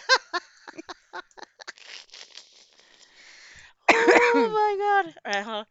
[3.90, 5.14] oh my god.
[5.26, 5.66] Right, on.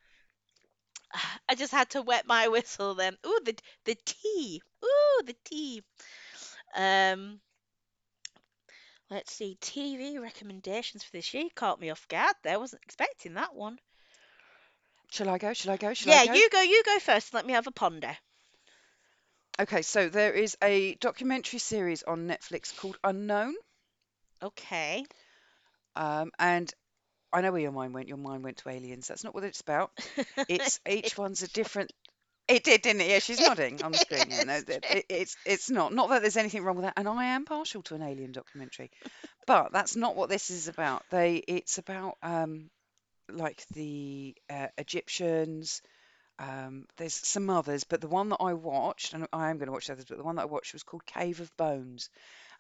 [1.48, 3.18] I just had to wet my whistle then.
[3.26, 4.62] Ooh, the the tea.
[4.84, 5.84] Ooh, the tea.
[6.76, 7.40] Um
[9.10, 9.56] let's see.
[9.62, 11.44] TV recommendations for this year.
[11.44, 12.54] You caught me off guard there.
[12.54, 13.80] I wasn't expecting that one.
[15.12, 15.54] Shall I go?
[15.54, 15.94] Shall I go?
[15.94, 16.42] Shall yeah, I go?
[16.42, 17.34] you go, you go first.
[17.34, 18.18] Let me have a ponder.
[19.60, 23.56] Okay, so there is a documentary series on Netflix called Unknown,
[24.42, 25.06] Okay.
[25.96, 26.72] um, and
[27.32, 28.08] I know where your mind went.
[28.08, 29.08] Your mind went to aliens.
[29.08, 29.92] That's not what it's about.
[30.48, 31.92] It's each one's a different.
[32.48, 33.10] It did, didn't it?
[33.10, 34.30] Yeah, she's nodding on the screen.
[34.32, 35.94] Yeah, no, It's it, it- it's it's not.
[35.94, 38.92] Not that there's anything wrong with that, and I am partial to an alien documentary,
[39.46, 41.04] but that's not what this is about.
[41.10, 42.70] They it's about um
[43.30, 45.82] like the uh, Egyptians.
[46.40, 49.74] Um, there's some others, but the one that I watched, and I am going to
[49.74, 52.10] watch others, but the one that I watched was called Cave of Bones,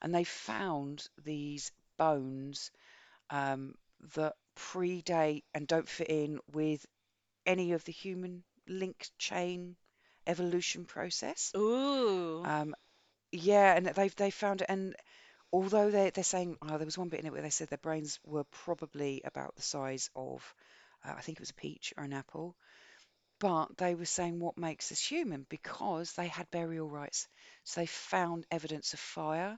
[0.01, 2.71] and they found these bones
[3.29, 3.75] um,
[4.15, 6.85] that predate and don't fit in with
[7.45, 9.75] any of the human link chain
[10.27, 11.51] evolution process.
[11.55, 12.43] Ooh.
[12.45, 12.75] Um,
[13.31, 14.95] yeah, and they've they found it, and
[15.53, 17.77] although they they're saying, oh, there was one bit in it where they said their
[17.79, 20.55] brains were probably about the size of,
[21.05, 22.55] uh, I think it was a peach or an apple,
[23.39, 27.27] but they were saying what makes us human because they had burial rites.
[27.63, 29.57] So they found evidence of fire,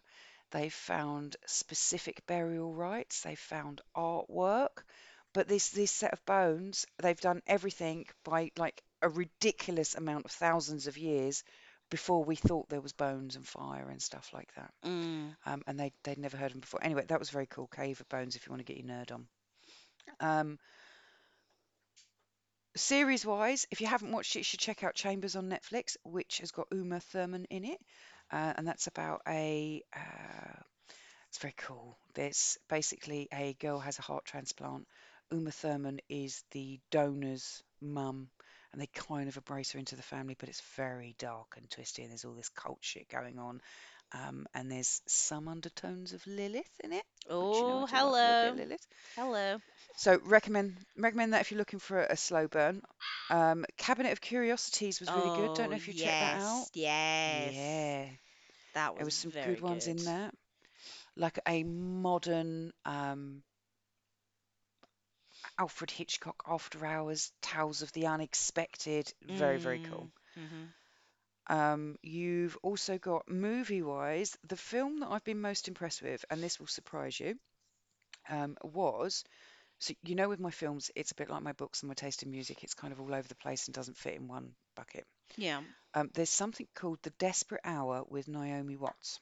[0.52, 4.84] they found specific burial rites, they found artwork,
[5.34, 10.32] but this this set of bones, they've done everything by like a ridiculous amount of
[10.32, 11.44] thousands of years
[11.90, 14.72] before we thought there was bones and fire and stuff like that.
[14.86, 15.36] Mm.
[15.46, 16.84] Um, and they they'd never heard of them before.
[16.84, 17.68] Anyway, that was very cool.
[17.68, 19.28] Cave of Bones, if you want to get your nerd on.
[20.20, 20.60] Um,
[22.76, 26.40] series wise, if you haven't watched it, you should check out Chambers on Netflix, which
[26.40, 27.80] has got Uma Thurman in it,
[28.32, 29.82] uh, and that's about a.
[29.96, 30.62] Uh,
[31.30, 31.98] it's very cool.
[32.16, 34.88] There's basically a girl has a heart transplant.
[35.32, 38.30] Uma Thurman is the donor's mum,
[38.72, 42.04] and they kind of embrace her into the family, but it's very dark and twisty,
[42.04, 43.62] and there's all this cult shit going on.
[44.14, 47.06] um, and there's some undertones of Lilith in it,
[47.40, 48.58] which you know Oh, do like a little bit of hello.
[48.58, 48.86] Lilith.
[49.16, 49.60] Hello.
[49.96, 52.82] So recommend recommend that if you're looking for a, a slow burn.
[53.30, 55.54] Um, Cabinet of Curiosities was really good.
[55.54, 56.68] Don't Oh, know if you checked that out.
[56.74, 57.10] yes.
[57.26, 57.58] Yes.
[57.58, 58.08] Yeah,
[58.74, 58.98] That was.
[58.98, 60.32] there was some very good ones in there.
[61.16, 63.44] Like a modern um,
[65.60, 69.14] Alfred Hitchcock After Hours, Tales of the Unexpected.
[69.30, 70.10] Very, very cool.
[70.38, 70.50] Mm.
[70.50, 70.66] hmm
[71.48, 76.42] Um, you've also got movie wise, the film that I've been most impressed with, and
[76.44, 77.40] this will surprise you,
[78.30, 79.24] um, was
[79.80, 82.24] so you know with my films, it's a bit like my books and my taste
[82.24, 82.64] in music.
[82.64, 85.06] It's kind of all over the place and doesn't fit in one bucket.
[85.38, 85.62] Yeah.
[85.94, 89.20] Um, there's something called The Desperate Hour with Naomi Watts.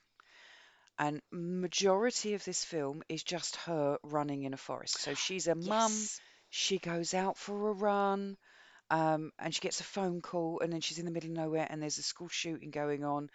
[0.99, 4.99] And majority of this film is just her running in a forest.
[5.01, 6.21] So she's a mum, Yes.
[6.49, 8.37] she goes out for a run,
[8.91, 11.67] um, and she gets a phone call, and then she's in the middle of nowhere,
[11.69, 13.29] and there's a school shooting going on.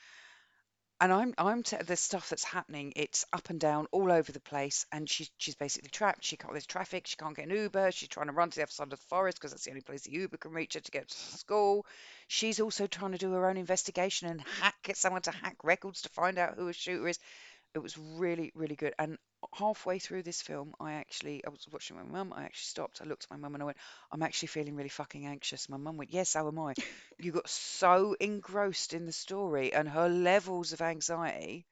[1.00, 2.92] And I'm I'm t- the stuff that's happening.
[2.94, 6.24] It's up and down all over the place, and she's she's basically trapped.
[6.24, 6.52] She can't.
[6.52, 7.08] There's traffic.
[7.08, 7.90] She can't get an Uber.
[7.90, 9.80] She's trying to run to the other side of the forest because that's the only
[9.82, 11.84] place the Uber can reach her to get to school.
[12.28, 16.02] She's also trying to do her own investigation and hack get someone to hack records
[16.02, 17.18] to find out who a shooter is.
[17.74, 18.94] It was really, really good.
[18.98, 19.18] And
[19.54, 22.32] halfway through this film, I actually, I was watching my mum.
[22.32, 23.00] I actually stopped.
[23.02, 23.78] I looked at my mum and I went,
[24.10, 25.68] I'm actually feeling really fucking anxious.
[25.68, 26.74] My mum went, Yes, so am I.
[27.18, 31.66] You got so engrossed in the story and her levels of anxiety.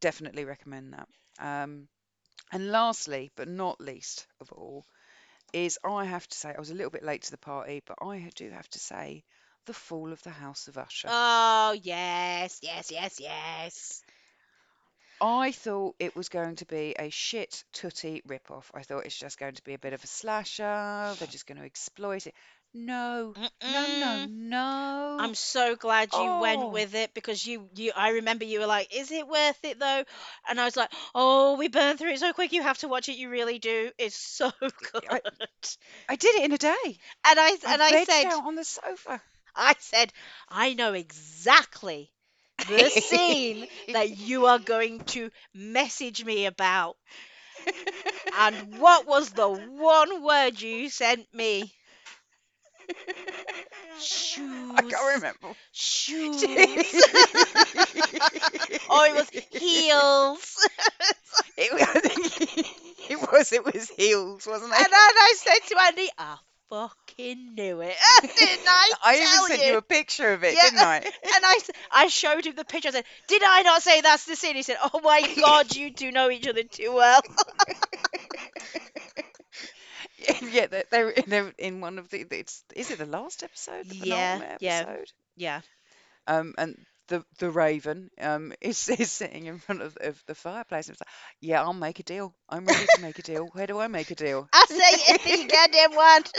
[0.00, 1.08] Definitely recommend that.
[1.38, 1.88] Um,
[2.52, 4.86] and lastly, but not least of all,
[5.52, 7.98] is I have to say, I was a little bit late to the party, but
[8.02, 9.24] I do have to say,
[9.66, 11.12] The Fall of the House of Usher.
[11.12, 12.58] Oh, yes.
[12.62, 14.02] Yes, yes, yes.
[15.24, 18.70] I thought it was going to be a shit tooty ripoff.
[18.74, 21.16] I thought it's just going to be a bit of a slasher.
[21.18, 22.34] They're just going to exploit it.
[22.74, 24.28] No, no, no, Mm-mm.
[24.28, 25.18] no.
[25.18, 28.66] I'm so glad you went Oh, with it because you, you I remember you were
[28.66, 30.04] like, "Is it worth it though?"
[30.48, 32.52] And I was like, "Oh, we burned through it so quick.
[32.52, 33.16] You have to watch it.
[33.16, 33.92] You really do.
[33.98, 35.20] It's so good." I,
[36.08, 36.98] I did it in a day.
[37.24, 39.22] And I I and I said, on the sofa.
[39.56, 40.12] I said,
[40.48, 42.12] I know exactly
[42.68, 46.96] the scene that you are going to message me about.
[48.36, 51.72] And what was the one word you sent me?
[54.00, 54.72] Shoes.
[54.76, 55.54] I can't remember.
[55.72, 56.42] Shoes.
[58.90, 60.56] oh, it was heels.
[61.56, 61.80] It was,
[63.10, 64.78] it was, it was heels, wasn't it?
[64.78, 66.36] and then I said to Andy, I
[66.70, 67.96] fucking knew it.
[68.36, 69.64] Didn't I I even tell sent you?
[69.64, 70.60] you a picture of it, Yeah.
[70.60, 70.98] didn't I?
[71.36, 72.88] And I, s- I showed him the picture.
[72.88, 74.56] I said, Did I not say that's the scene?
[74.56, 77.20] He said, Oh my god, you two know each other too well.
[80.42, 82.26] yeah, they're, they're they're in one of the.
[82.30, 85.10] It's is it the last episode, the Yeah, penultimate yeah, episode?
[85.36, 85.60] yeah.
[86.26, 86.76] Um, and
[87.08, 91.00] the the Raven um is is sitting in front of, of the fireplace and it's
[91.00, 91.08] like,
[91.40, 92.34] yeah, I'll make a deal.
[92.48, 93.48] I'm ready to make a deal.
[93.52, 94.50] Where do I make a deal?
[94.52, 96.32] I say anything you goddamn want.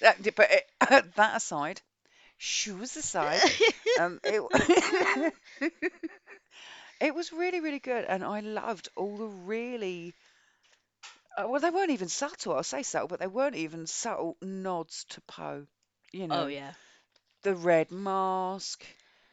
[0.00, 0.70] That, but it,
[1.16, 1.80] that aside,
[2.36, 3.40] shoes aside,
[4.00, 5.32] um, it
[7.00, 10.14] it was really really good, and I loved all the really.
[11.36, 12.54] Uh, well, they weren't even subtle.
[12.54, 15.66] I'll say subtle, but they weren't even subtle nods to Poe.
[16.12, 16.72] You oh, know, yeah.
[17.42, 18.84] the red mask,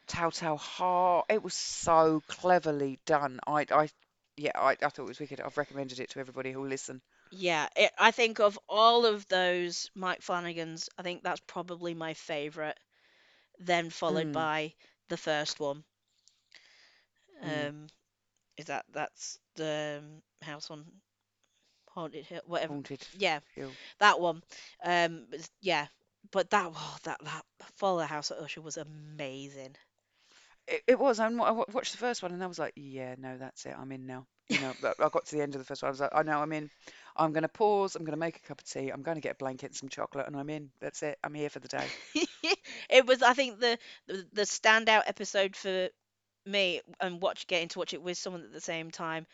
[0.07, 1.25] Telltale Heart.
[1.29, 3.39] It was so cleverly done.
[3.47, 3.89] I, I,
[4.37, 5.41] yeah, I, I thought it was wicked.
[5.41, 7.01] I've recommended it to everybody who'll listen.
[7.31, 12.13] Yeah, it, I think of all of those Mike Flanagan's, I think that's probably my
[12.13, 12.77] favourite,
[13.59, 14.73] then followed Mm, by
[15.09, 15.83] the first one.
[17.43, 17.67] mm.
[17.67, 17.87] Um,
[18.57, 20.85] is that that's the um, House on
[21.89, 22.77] Haunted Hill, whatever.
[22.77, 23.77] Haunted Yeah, Hill.
[23.99, 24.43] that one.
[24.83, 25.27] Um,
[25.61, 25.87] yeah,
[26.31, 27.45] but that oh, that that
[27.77, 29.75] Fall of the House of Usher was amazing.
[30.67, 31.19] It, it was.
[31.19, 33.75] I'm, I watched the first one and I was like, yeah, no, that's it.
[33.77, 34.27] I'm in now.
[34.49, 35.87] You know, I got to the end of the first one.
[35.87, 36.69] I was like, oh, I know I'm in.
[37.15, 37.95] I'm going to pause.
[37.95, 38.89] I'm going to make a cup of tea.
[38.89, 40.69] I'm going to get a blanket and some chocolate, and I'm in.
[40.79, 41.17] That's it.
[41.23, 41.85] I'm here for the day.
[42.89, 43.77] it was, I think, the,
[44.07, 45.89] the standout episode for
[46.45, 49.25] me and watch getting to watch it with someone at the same time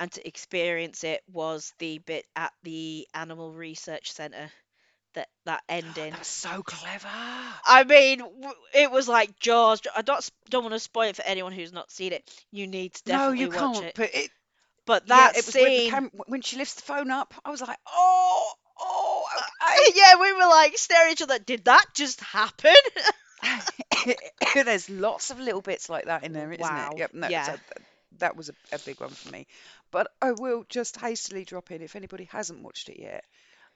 [0.00, 4.50] and to experience it was the bit at the Animal Research Centre
[5.14, 6.10] that that ending.
[6.10, 7.08] That was so clever.
[7.08, 8.22] I mean,
[8.74, 9.80] it was like Jaws.
[9.96, 12.28] I don't don't want to spoil it for anyone who's not seen it.
[12.50, 13.86] You need to definitely No, you watch can't.
[13.86, 13.94] it.
[13.96, 14.30] But it,
[14.86, 17.34] But yeah, that it was the scene, when she lifts the phone up.
[17.44, 19.92] I was like, oh, oh, okay.
[19.96, 21.38] yeah, we were like staring at each other.
[21.38, 22.74] Did that just happen?
[24.54, 26.92] There's lots of little bits like that in there, isn't it?
[26.96, 27.14] Yep.
[27.14, 27.46] No, so Yeah.
[27.46, 27.86] th-
[28.18, 29.46] that was a, a big one for me.
[29.90, 33.24] But I will just hastily drop in if anybody hasn't watched it yet.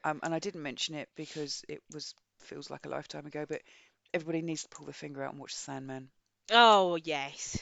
[0.04, 3.62] Um, and I didn't mention it because it was feels like a lifetime ago, but
[4.12, 6.08] everybody needs to pull their finger out and watch The Sandman.
[6.50, 7.58] Oh yes.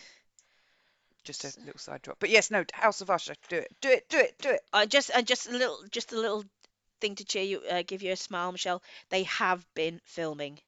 [1.24, 2.18] Just a little side drop.
[2.20, 4.60] But yes, no, House of Usher, do it, do it, do it, do it.
[4.72, 6.44] Uh, just uh, just a little just a little
[7.00, 8.82] thing to cheer you, uh, give you a smile, Michelle.
[9.10, 10.60] They have been filming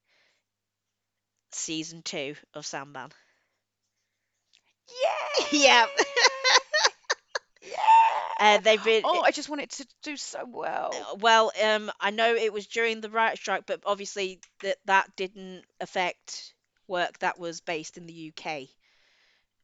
[1.52, 3.12] season two of Sandman.
[4.88, 5.86] Yeah, yeah.
[7.62, 7.76] yeah.
[8.38, 10.90] Uh, they've been Oh, I just want it to do so well.
[11.12, 11.52] uh, well.
[11.62, 16.54] Um, I know it was during the riot strike, but obviously that that didn't affect
[16.88, 18.68] work that was based in the UK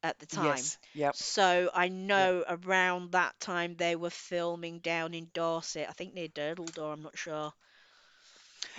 [0.03, 0.72] at the time.
[0.72, 2.30] Yes, yep, So I yep.
[2.30, 6.92] know around that time they were filming down in Dorset, I think near Durdle Door,
[6.94, 7.53] I'm not sure.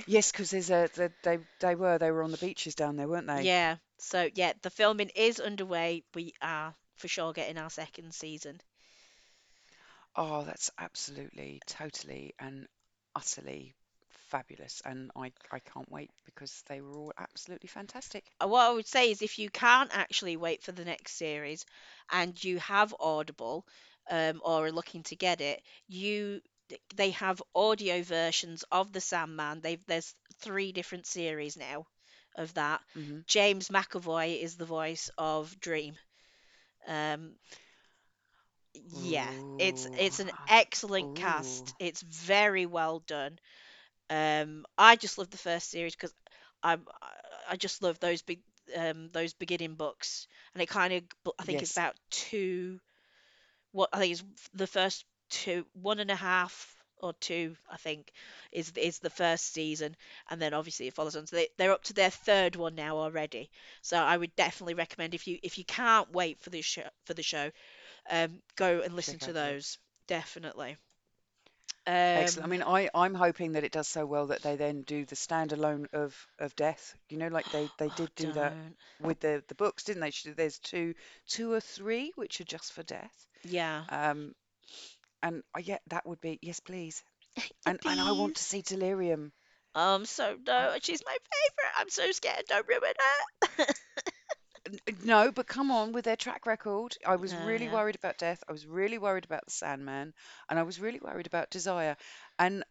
[0.05, 3.07] Yes, because there's a the, they they were they were on the beaches down there,
[3.07, 3.51] weren't they?
[3.51, 6.03] Yeah, so yeah, the filming is underway.
[6.13, 8.61] We are for sure getting our second season.
[10.15, 12.67] Oh, that's absolutely, totally, and
[13.15, 13.76] utterly
[14.34, 18.25] fabulous, and I I can't wait because they were all absolutely fantastic.
[18.41, 21.65] Uh, What I would say is if you can't actually wait for the next series
[22.11, 23.65] and you have Audible
[24.09, 26.41] um, or are looking to get it, you
[26.95, 29.61] they have audio versions of The Sandman.
[29.61, 31.86] They've there's three different series now
[32.36, 32.81] of that.
[32.95, 35.97] hmm James McAvoy is the voice of Dream.
[36.88, 37.36] Um,
[38.91, 41.73] yeah, it's it's an excellent ooh, cast.
[41.79, 43.39] It's very well done.
[44.10, 46.14] Um, I just love the first series because
[46.64, 46.78] I
[47.49, 48.41] I just love those big
[48.78, 51.04] um those beginning books, and it kind of
[51.39, 52.80] I think it's about two.
[53.72, 54.24] What I think is
[54.54, 58.12] the first two, one and a half or two, I think,
[58.51, 59.95] is is the first season,
[60.30, 61.28] and then obviously it follows on.
[61.28, 63.49] So they, they're up to their third one now already.
[63.82, 67.14] So I would definitely recommend if you if you can't wait for the show for
[67.14, 67.51] the show,
[68.10, 69.78] um, go and listen check to those.
[70.08, 70.78] Definitely.
[72.16, 72.45] Excellent.
[72.45, 75.05] I Um, mean, I I'm hoping that it does so well that they then do
[75.05, 76.95] the standalone of of Death.
[77.09, 78.78] You know, like they they oh, did do that don't.
[78.99, 80.34] with the the books, didn't they?
[80.34, 80.93] There's two
[81.28, 83.28] two or three which are just for Death.
[83.43, 83.86] Yeah.
[83.89, 84.34] Um,
[85.24, 87.03] and uh, yeah, that would be yes, please.
[87.66, 88.45] And and I want to please.
[88.45, 89.32] see Delirium.
[89.76, 91.74] Um, so I, no, she's my favorite.
[91.78, 92.43] I'm so scared.
[92.47, 92.82] Don't ruin
[93.59, 93.76] it.
[95.03, 97.69] no, but come on, with their track record, I was Oh really yeah.
[97.69, 98.43] worried about Death.
[98.47, 100.13] I was really worried about the Sandman,
[100.49, 101.97] and I was really worried about Desire,
[102.39, 102.63] and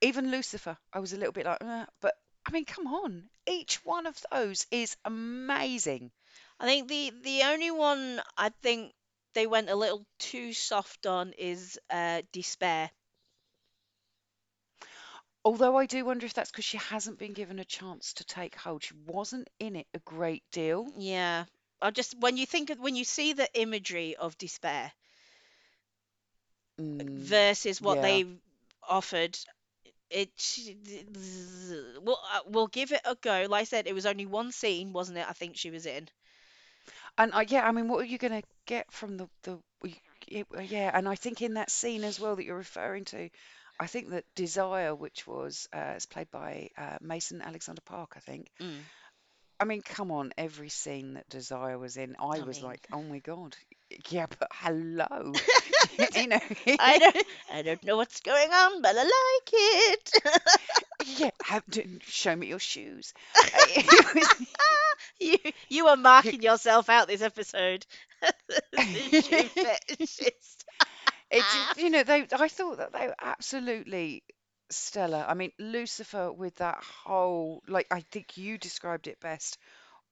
[0.00, 0.76] even Lucifer.
[0.92, 2.14] I was a little bit like, "Uh," but
[2.46, 6.12] I mean, come on, each one of those is amazing.
[6.60, 8.94] I think the the only one I think
[9.34, 12.90] they went a little too soft on is uh Despair.
[15.44, 18.54] Although I do wonder if that's because she hasn't been given a chance to take
[18.56, 18.82] hold.
[18.84, 20.92] She wasn't in it a great deal.
[20.96, 21.44] Yeah.
[21.80, 24.92] I just when you think of when you see the imagery of Despair
[26.78, 28.02] Mm, versus what yeah.
[28.02, 28.24] they
[28.88, 29.38] offered,
[30.10, 30.30] it
[32.02, 33.46] we'll uh, we'll give it a go.
[33.48, 35.26] Like I said, it was only one scene, wasn't it?
[35.28, 36.08] I think she was in.
[37.18, 39.58] And I, yeah, I mean, what are you going to get from the the
[40.28, 43.30] yeah, and I think in that scene as well that you're referring to,
[43.80, 48.20] I think that Desire, which was uh, is played by uh, Mason Alexander Park, I
[48.20, 48.48] think.
[48.60, 48.80] Mm.
[49.60, 52.86] I mean, come on, every scene that Desire was in, I I was mean, like,
[52.92, 53.56] oh my God,
[54.08, 55.32] yeah, but hello,
[56.16, 56.40] you know,
[56.78, 60.12] I don't I don't know what's going on, but I like it.
[61.20, 63.12] yeah, have, d- show me your shoes.
[63.76, 64.46] It was,
[65.20, 67.86] You you are marking yourself out this episode.
[70.04, 70.30] Shoe.
[71.30, 74.22] It you know, they, I thought that they were absolutely
[74.70, 75.24] stellar.
[75.28, 79.58] I mean, Lucifer with that whole, like, I think you described it best,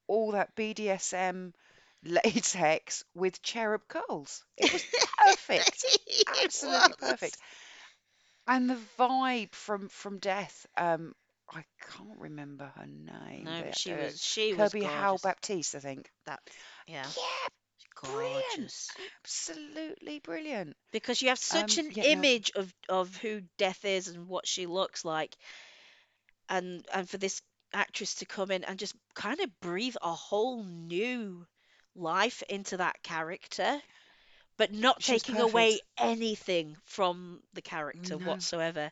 [0.07, 1.55] all that BDSM
[2.05, 4.45] latex with cherub curls.
[4.57, 4.85] It was
[5.19, 6.95] perfect, It absolutely was.
[6.95, 7.39] perfect.
[8.47, 11.15] And the vibe from from Death, um,
[11.51, 15.19] I can't remember her name, No, but but she uh, was she was Kirby Howell
[15.19, 15.21] gorgeous.
[15.21, 16.11] Baptiste, I think.
[16.27, 16.41] That
[16.87, 17.49] yeah, Yeah,
[18.03, 18.99] brilliant, gorgeous.
[19.23, 20.77] absolutely brilliant.
[20.93, 24.29] Because you have such Um, an yeah, no, image of of who Death is and
[24.29, 25.37] what she looks like,
[26.49, 27.41] and and for this
[27.73, 31.47] actress to come in and just kind of breathe a whole new
[31.95, 33.81] life into that character,
[34.57, 38.19] but not she taking away anything from the character No.
[38.19, 38.91] whatsoever.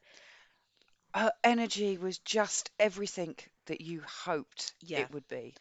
[1.14, 3.36] her energy was just everything
[3.66, 5.06] that you hoped Yeah.
[5.06, 5.54] it would be.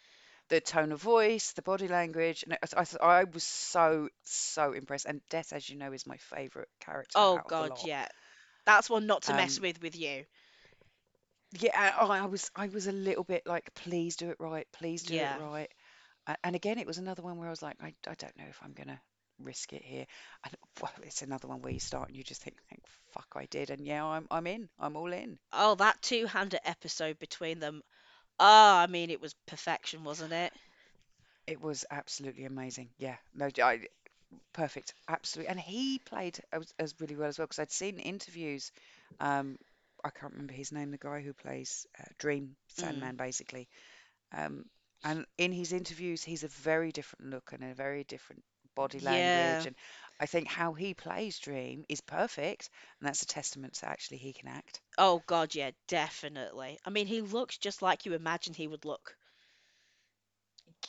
[0.49, 5.05] The tone of voice, the body language, and I, I, I was so so impressed.
[5.05, 7.89] And Death, as you know, is my favourite character Oh out of the God, lot.
[7.89, 8.07] yeah.
[8.65, 10.25] That's one not to mess Um, with with you.
[11.59, 15.03] yeah, I, I was I was a little bit like, please do it right, please
[15.03, 15.37] do it Yeah.
[15.37, 15.69] right.
[16.27, 18.45] A- And again, it was another one where I was like, I, I don't know
[18.49, 18.99] if I'm gonna
[19.39, 20.05] risk it here.
[20.45, 22.83] And well, it's another one where you start and you just think, thank
[23.13, 23.69] fuck I did.
[23.71, 25.37] And yeah, I'm I'm in, I'm all in.
[25.53, 27.83] Oh, that two-hander episode between them.
[28.39, 30.53] Oh, I mean, it was perfection, wasn't it?
[31.47, 32.89] It was absolutely amazing.
[32.97, 33.87] Yeah, no, I,
[34.53, 35.49] perfect, absolutely.
[35.49, 38.71] And he played as, as really well as well because I'd seen interviews.
[39.19, 39.57] Um,
[40.03, 42.77] I can't remember his name, the guy who plays uh, Dream Mm.
[42.77, 43.67] Sandman, basically.
[44.33, 44.65] Um,
[45.03, 48.43] and in his interviews, he's a very different look and a very different
[48.75, 49.65] body language.
[49.65, 49.67] Yeah.
[49.67, 49.75] And
[50.19, 54.33] I think how he plays Dream is perfect, and that's a testament to actually he
[54.33, 54.81] can act.
[54.97, 56.79] Oh God, yeah, definitely.
[56.85, 59.17] I mean, he looks just like you imagined he would look.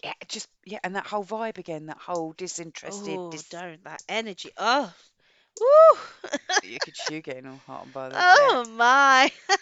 [0.03, 4.03] Yeah, just yeah, and that whole vibe again, that whole disinterested, Oh, dis don't that
[4.09, 4.51] energy.
[4.57, 4.93] Oh,
[5.61, 5.99] woo.
[6.62, 8.27] you could shoot getting all hot and bothered.
[8.33, 8.55] Yeah.
[8.55, 9.31] Oh my.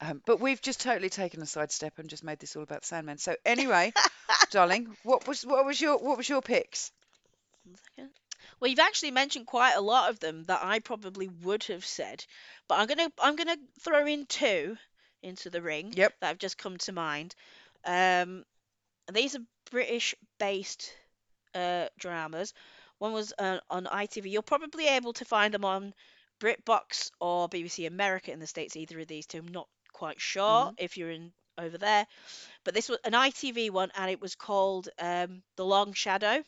[0.00, 3.18] Um, but we've just totally taken a sidestep and just made this all about Sandman.
[3.18, 3.94] So anyway,
[4.50, 6.90] darling, what was what was your what was your picks?
[7.64, 8.10] One second.
[8.60, 12.24] Well, you've actually mentioned quite a lot of them that I probably would have said,
[12.68, 14.78] but I'm gonna I'm gonna throw in two
[15.22, 16.14] into the ring Yep.
[16.20, 17.34] that have just come to mind.
[17.84, 18.44] Um,
[19.12, 19.40] these are
[19.70, 20.94] British-based
[21.54, 22.54] uh, dramas.
[22.98, 24.30] One was uh, on ITV.
[24.30, 25.94] You're probably able to find them on
[26.40, 29.38] BritBox or BBC America in the States, either of these two.
[29.38, 32.06] I'm not quite sure hmm if you're in over there.
[32.64, 36.42] But this was an ITV one and it was called um, The Long Shadow.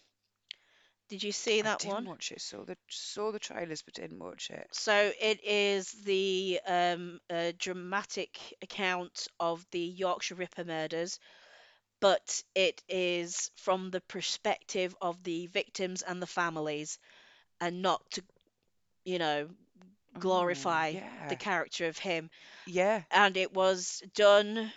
[1.08, 2.06] Did you see I that didn't one?
[2.06, 2.40] watch it.
[2.40, 4.70] Saw the saw the trailers, but didn't watch it.
[4.72, 11.18] So it is the um, uh, dramatic account of the Yorkshire Ripper murders,
[12.00, 16.98] but it is from the perspective of the victims and the families,
[17.60, 18.22] and not to,
[19.04, 19.48] you know,
[20.16, 20.96] Oh, glorify
[21.28, 22.30] the character of him.
[22.64, 23.04] Yeah.
[23.10, 24.72] And it was done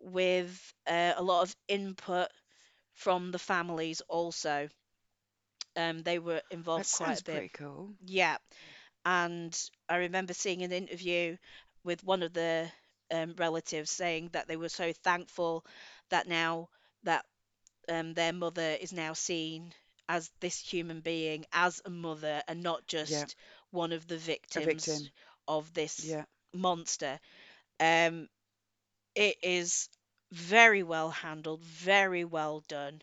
[0.00, 2.28] with uh, a lot of input
[2.94, 4.68] from the families also.
[5.76, 6.42] Um, they were
[6.74, 7.44] That involved quite sounds a bit.
[7.44, 7.94] pretty cool.
[8.04, 8.36] Yeah,
[9.04, 9.56] and
[9.88, 11.36] I remember seeing an interview
[11.84, 12.70] with one of the
[13.10, 15.64] um, relatives saying that they were so thankful
[16.10, 16.68] that now
[17.04, 17.24] that
[17.88, 19.72] um, their mother is now seen
[20.08, 23.26] as this human being, as a mother, and not Yeah.
[23.26, 23.36] just
[23.70, 25.12] one of the victims victim.
[25.48, 26.24] of this Yeah.
[26.54, 27.18] monster.
[27.80, 28.28] Um,
[29.14, 29.88] it is
[30.32, 33.02] very well handled, very well done,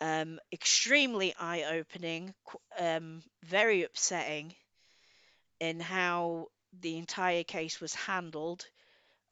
[0.00, 2.34] um, extremely eye-opening,
[2.78, 4.54] um, very upsetting
[5.60, 6.48] in how
[6.80, 8.66] the entire case was handled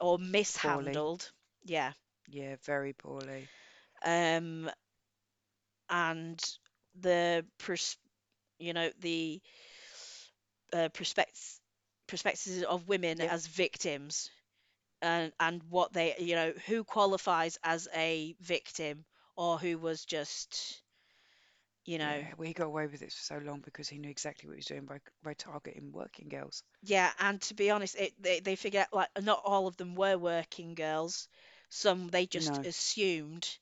[0.00, 0.18] or
[0.54, 1.04] Poorly.
[1.04, 1.30] mishandled.
[1.64, 1.92] Yeah.
[2.28, 3.50] Yeah, very poorly.
[4.04, 4.70] Um,
[5.90, 6.42] and
[7.00, 7.98] the pers-
[8.58, 9.40] you know the
[10.72, 11.60] uh, perspectives
[12.06, 14.30] perspectives of women as victims
[15.02, 19.04] and and what they you know who qualifies as a victim
[19.36, 20.82] or who was just
[21.84, 22.32] you know Yeah.
[22.36, 24.58] Well, he got away with it for so long because he knew exactly what he
[24.58, 26.62] was doing by by targeting working girls.
[26.82, 30.16] yeah and to be honest it they, they forget like not all of them were
[30.18, 31.28] working girls
[31.70, 32.64] some they just No.
[32.64, 33.58] assumed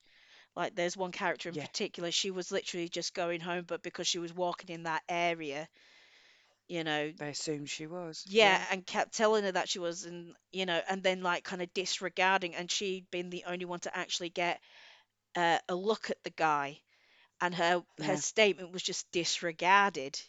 [0.57, 1.67] Like there's one character in Yeah.
[1.67, 5.69] particular, she was literally just going home, but because she was walking in that area,
[6.69, 8.27] you know, They assumed she was.
[8.27, 8.65] yeah, Yeah.
[8.71, 11.73] and kept telling her that she was, and you know, and then like kind of
[11.75, 14.61] disregarding, and she'd been the only one to actually get
[15.37, 16.81] uh, a look at the guy,
[17.41, 20.21] and her her statement was just disregarded.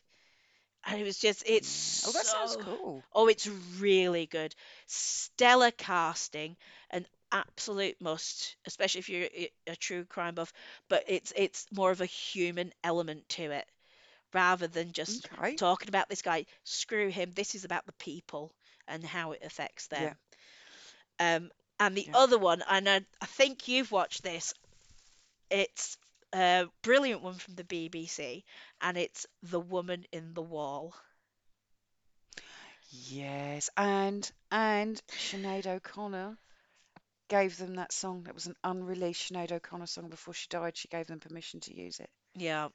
[0.85, 3.05] And it was just, it's Oh, that sounds cool.
[3.13, 3.47] oh, it's
[3.79, 4.55] really good.
[4.87, 6.57] Stellar casting,
[6.91, 9.29] an absolute must, especially if you're
[9.67, 10.53] a true crime buff.
[10.89, 13.67] But it's it's more of a human element to it
[14.33, 15.57] rather than just Okay.
[15.57, 16.45] talking about this guy.
[16.63, 17.31] Screw him.
[17.33, 18.53] This is about the people
[18.87, 20.13] and how it affects Yeah.
[20.13, 20.17] them.
[21.19, 22.13] Um, and the Yeah.
[22.13, 24.53] other one, and I, I think you've watched this.
[25.49, 25.97] It's
[26.33, 28.45] a brilliant one from the BBC,
[28.81, 30.93] and it's The Woman in the Wall.
[32.89, 33.69] Yes.
[33.77, 36.37] And and Sinead O'Connor
[37.27, 38.23] gave them that song.
[38.23, 40.77] That was an unreleased Sinead O'Connor song before she died.
[40.77, 42.09] She gave them permission to use it.
[42.35, 42.69] Yeah,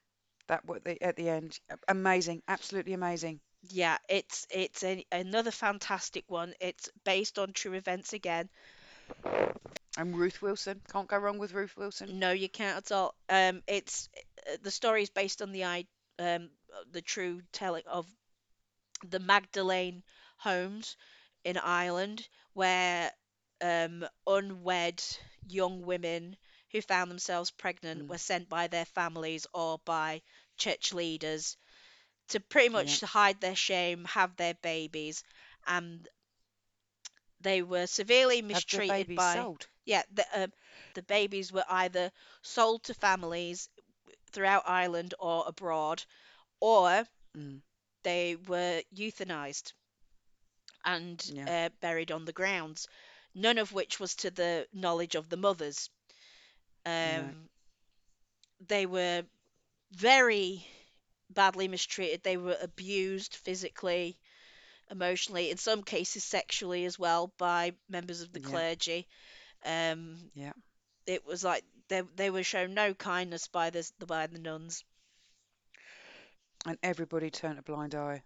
[0.48, 1.58] That what they at the end.
[1.88, 2.42] Amazing.
[2.48, 3.40] Absolutely amazing.
[3.68, 6.54] yeah, it's it's a, another fantastic one.
[6.60, 8.48] It's based on true events again.
[10.01, 10.82] And Ruth Wilson.
[10.92, 12.16] Can't go wrong with Ruth Wilson.
[12.20, 13.14] No, you can't at all.
[13.28, 14.09] Um, it's
[14.51, 15.86] uh, the story is based on the i
[16.18, 16.51] um
[16.92, 18.07] the true telling of
[19.05, 20.03] the Magdalene
[20.38, 20.96] homes
[21.44, 23.12] in Ireland, where
[23.61, 25.03] um unwed
[25.46, 26.36] young women
[26.72, 28.09] who found themselves pregnant Mm.
[28.09, 30.22] were sent by their families or by
[30.57, 31.57] church leaders
[32.28, 32.96] to pretty Yeah.
[32.96, 35.24] much hide their shame, have their babies,
[35.66, 36.09] and
[37.40, 39.66] they were severely mistreated by sold.
[39.85, 40.53] Yeah the um,
[40.95, 42.11] the babies were either
[42.43, 43.68] sold to families
[44.33, 46.05] throughout Ireland or abroad
[46.61, 47.07] or
[47.37, 47.61] Mm.
[48.03, 49.72] they were euthanized
[50.85, 51.49] and Yeah.
[51.49, 52.87] uh, buried on the grounds
[53.35, 55.89] none of which was to the knowledge of the mothers.
[57.03, 57.31] No.
[57.31, 57.49] Um,
[58.68, 59.24] they were
[59.93, 60.66] very
[61.31, 62.22] badly mistreated.
[62.22, 64.18] They were abused physically,
[64.91, 68.41] emotionally, in some cases sexually as well by members of the Yeah.
[68.41, 69.09] clergy.
[69.64, 70.52] Um, Yeah.
[71.06, 74.84] it was like they they were shown no kindness by the by the nuns,
[76.66, 78.22] And everybody turned a blind eye.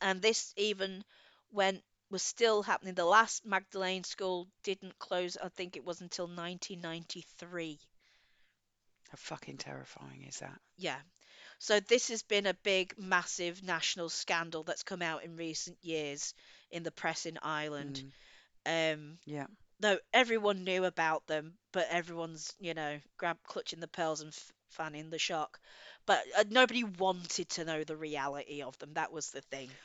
[0.00, 1.04] and this even
[1.50, 2.94] when was still happening.
[2.94, 5.36] The last Magdalene school didn't close.
[5.36, 7.80] I think it was until 1993.
[9.10, 10.60] How fucking terrifying is that?
[10.76, 11.00] Yeah.
[11.58, 16.34] So this has been a big, massive national scandal that's come out in recent years
[16.70, 18.02] in the press in Ireland.
[18.02, 18.12] Mm.
[18.66, 19.46] Um, Yeah.
[19.80, 24.52] Though everyone knew about them, but everyone's, you know, grab clutching the pearls and f
[24.70, 25.60] fanning the shock.
[26.06, 28.94] But uh, nobody wanted to know the reality of them.
[28.94, 29.78] That was the thing.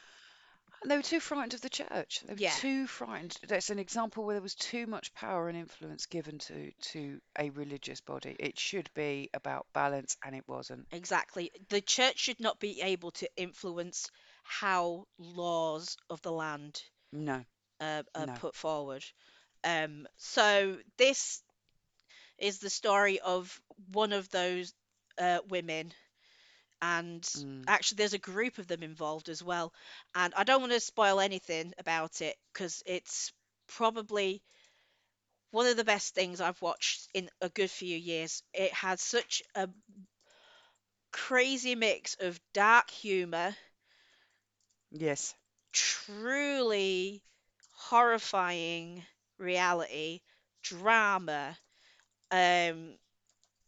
[0.82, 2.22] And they were too frightened of the church.
[2.22, 3.38] They were Yeah, too frightened.
[3.48, 7.50] That's an example where there was too much power and influence given to to a
[7.50, 8.36] religious body.
[8.40, 10.88] It should be about balance, and it wasn't.
[10.92, 11.52] exactly.
[11.70, 14.10] The church should not be able to influence
[14.44, 16.82] how laws of the land
[17.12, 17.46] No,
[17.80, 18.36] uh, are no.
[18.36, 19.04] put forward.
[19.64, 21.42] Um, so this
[22.38, 23.62] is the story of
[23.92, 24.74] one of those
[25.20, 25.94] uh, women,
[26.82, 27.68] and Mm.
[27.68, 29.74] actually there's a group of them involved as well.
[30.16, 33.32] And I don't want to spoil anything about it because it's
[33.68, 34.42] probably
[35.52, 38.44] one of the best things I've watched in a good few years.
[38.54, 39.70] It has such a
[41.12, 43.56] crazy mix of dark humor,
[44.92, 45.36] Yes.
[45.74, 47.24] truly
[47.72, 49.06] horrifying
[49.38, 50.22] reality,
[50.64, 51.58] drama.
[52.32, 52.98] Um,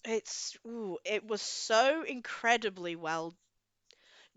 [0.05, 3.36] it's ooh, it was so incredibly well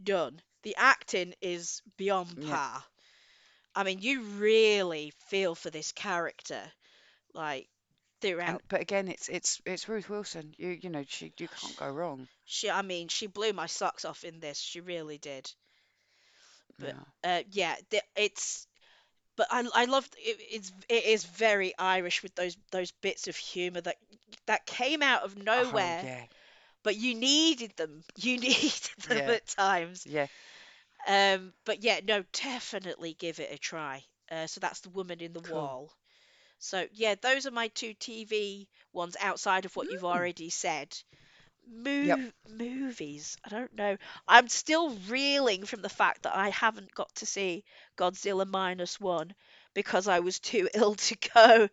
[0.03, 0.43] done.
[0.63, 2.59] The acting is beyond Yeah.
[2.59, 2.85] par.
[3.75, 6.73] I mean, you really feel for this character,
[7.35, 7.69] like
[8.47, 8.63] And throughout.
[8.69, 10.55] but again, it's it's it's Ruth Wilson.
[10.59, 12.29] You you know she you can't go wrong.
[12.47, 14.59] She, I mean, she blew my socks off in this.
[14.61, 15.53] She really did.
[16.81, 17.05] But Yeah.
[17.25, 18.68] uh, yeah, the, it's.
[19.39, 20.39] But I, I loved it.
[20.51, 23.97] It's it is very Irish with those those bits of humor that
[24.47, 26.27] that came out of Oh nowhere, yeah.
[26.85, 28.05] but you needed them.
[28.17, 29.35] You needed them Yeah.
[29.35, 30.07] at times.
[30.07, 30.27] Yeah.
[31.07, 34.05] Um, but yeah, no, definitely give it a try.
[34.31, 35.75] Uh, so that's The Woman in the Cool.
[35.81, 35.93] Wall.
[36.59, 40.29] So yeah, those are my two TV ones outside of what you've Mm.
[40.29, 40.97] already said.
[42.01, 42.21] Yep.
[42.49, 43.97] Movies, I don't know.
[44.27, 47.65] I'm still reeling from the fact that I haven't got to see
[47.97, 49.35] Godzilla minus one
[49.75, 51.69] because I was too ill to go.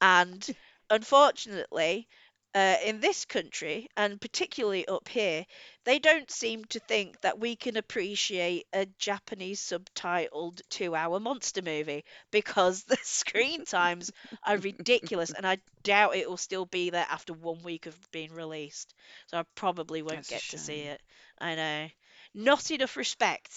[0.00, 0.48] And
[0.90, 2.08] unfortunately,
[2.54, 5.46] uh, in this country, and particularly up here,
[5.84, 11.62] they don't seem to think that we can appreciate a Japanese subtitled two hour monster
[11.62, 14.10] movie because the screen times
[14.44, 18.34] are ridiculous, and I doubt it will still be there after one week of being
[18.34, 18.94] released.
[19.28, 21.00] So I probably won't That's get to see it.
[21.38, 21.88] I know.
[22.34, 23.52] Not enough respect.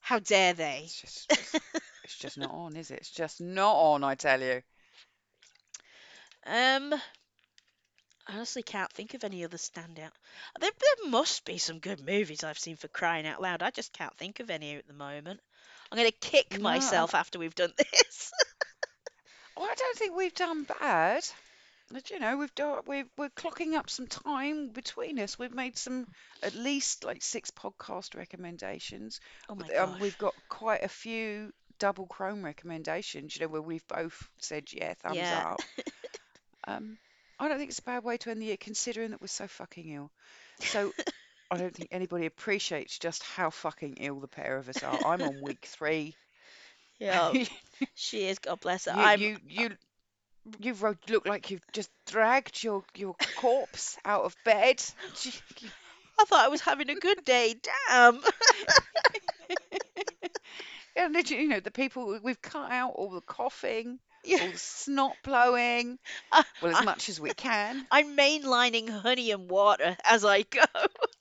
[0.00, 0.82] How dare they?
[0.84, 1.54] It's just it's,
[2.04, 3.00] it's just not on, is it?
[3.00, 4.62] It's just not on, I tell you.
[6.46, 6.94] Um,
[8.26, 10.12] I honestly can't think of any other standout.
[10.60, 13.62] There, there must be some good movies I've seen for crying out loud.
[13.62, 15.40] I just can't think of any at the moment.
[15.90, 18.34] I'm gonna kick No, myself after we've done this.
[19.56, 21.24] well, I don't think we've done bad.
[21.90, 25.38] But, you know, we've done we've we're clocking up some time between us.
[25.38, 26.06] We've made some
[26.42, 29.20] at least like six podcast recommendations.
[29.48, 29.98] Oh my Um, gosh.
[29.98, 33.36] we've got quite a few double Crone recommendations.
[33.36, 35.32] You know, where we've both said yeah, thumbs Yeah.
[35.32, 35.62] up.
[36.66, 36.98] Um,
[37.38, 39.46] I don't think it's a bad way to end the year, considering that we're so
[39.46, 40.10] fucking ill.
[40.60, 40.92] So
[41.50, 44.98] I don't think anybody appreciates just how fucking ill the pair of us are.
[45.06, 46.14] I'm on week three.
[46.98, 47.32] Yeah,
[47.94, 48.38] she is.
[48.38, 48.92] God bless her.
[48.92, 49.20] you I'm.
[49.20, 49.70] you you
[50.60, 54.82] you've look like you've just dragged your your corpse out of bed.
[56.18, 57.56] I thought I was having a good day.
[57.88, 58.20] Damn.
[60.96, 64.42] And you know, the people we've cut out all the coughing, Yeah.
[64.42, 65.98] all snot blowing,
[66.32, 67.86] well, as I, much as we can.
[67.90, 70.62] I'm mainlining honey and water as I go.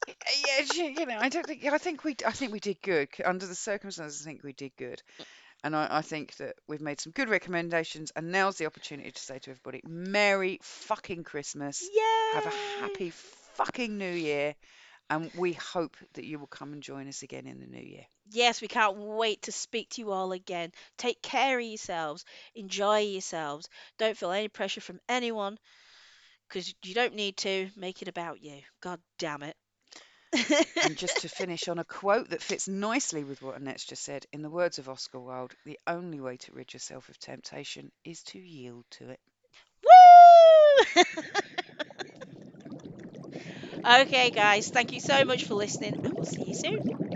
[0.08, 3.10] Yeah, you you know, I don't think I think we I think we did good
[3.24, 4.26] under the circumstances.
[4.26, 5.26] I think we did good, mm.
[5.64, 8.12] and I, I think that we've made some good recommendations.
[8.16, 12.42] And now's the opportunity to say to everybody, Merry fucking Christmas, Yeah.
[12.42, 13.12] have a happy
[13.56, 14.56] fucking New Year,
[15.10, 18.06] and we hope that you will come and join us again in the new year.
[18.32, 20.72] Yes, we can't wait to speak to you all again.
[20.98, 22.26] Take care of yourselves.
[22.56, 23.70] Enjoy yourselves.
[23.98, 25.58] Don't feel any pressure from anyone
[26.48, 27.70] because you don't need to.
[27.76, 28.62] Make it about you.
[28.82, 29.56] God damn it.
[30.84, 34.26] And just to finish on a quote that fits nicely with what Annette's just said,
[34.34, 38.24] in the words of Oscar Wilde, the only way to rid yourself of temptation is
[38.24, 39.20] to yield to it.
[39.84, 41.04] Woo!
[44.02, 47.15] okay, guys, thank you so much for listening, and we'll see you soon.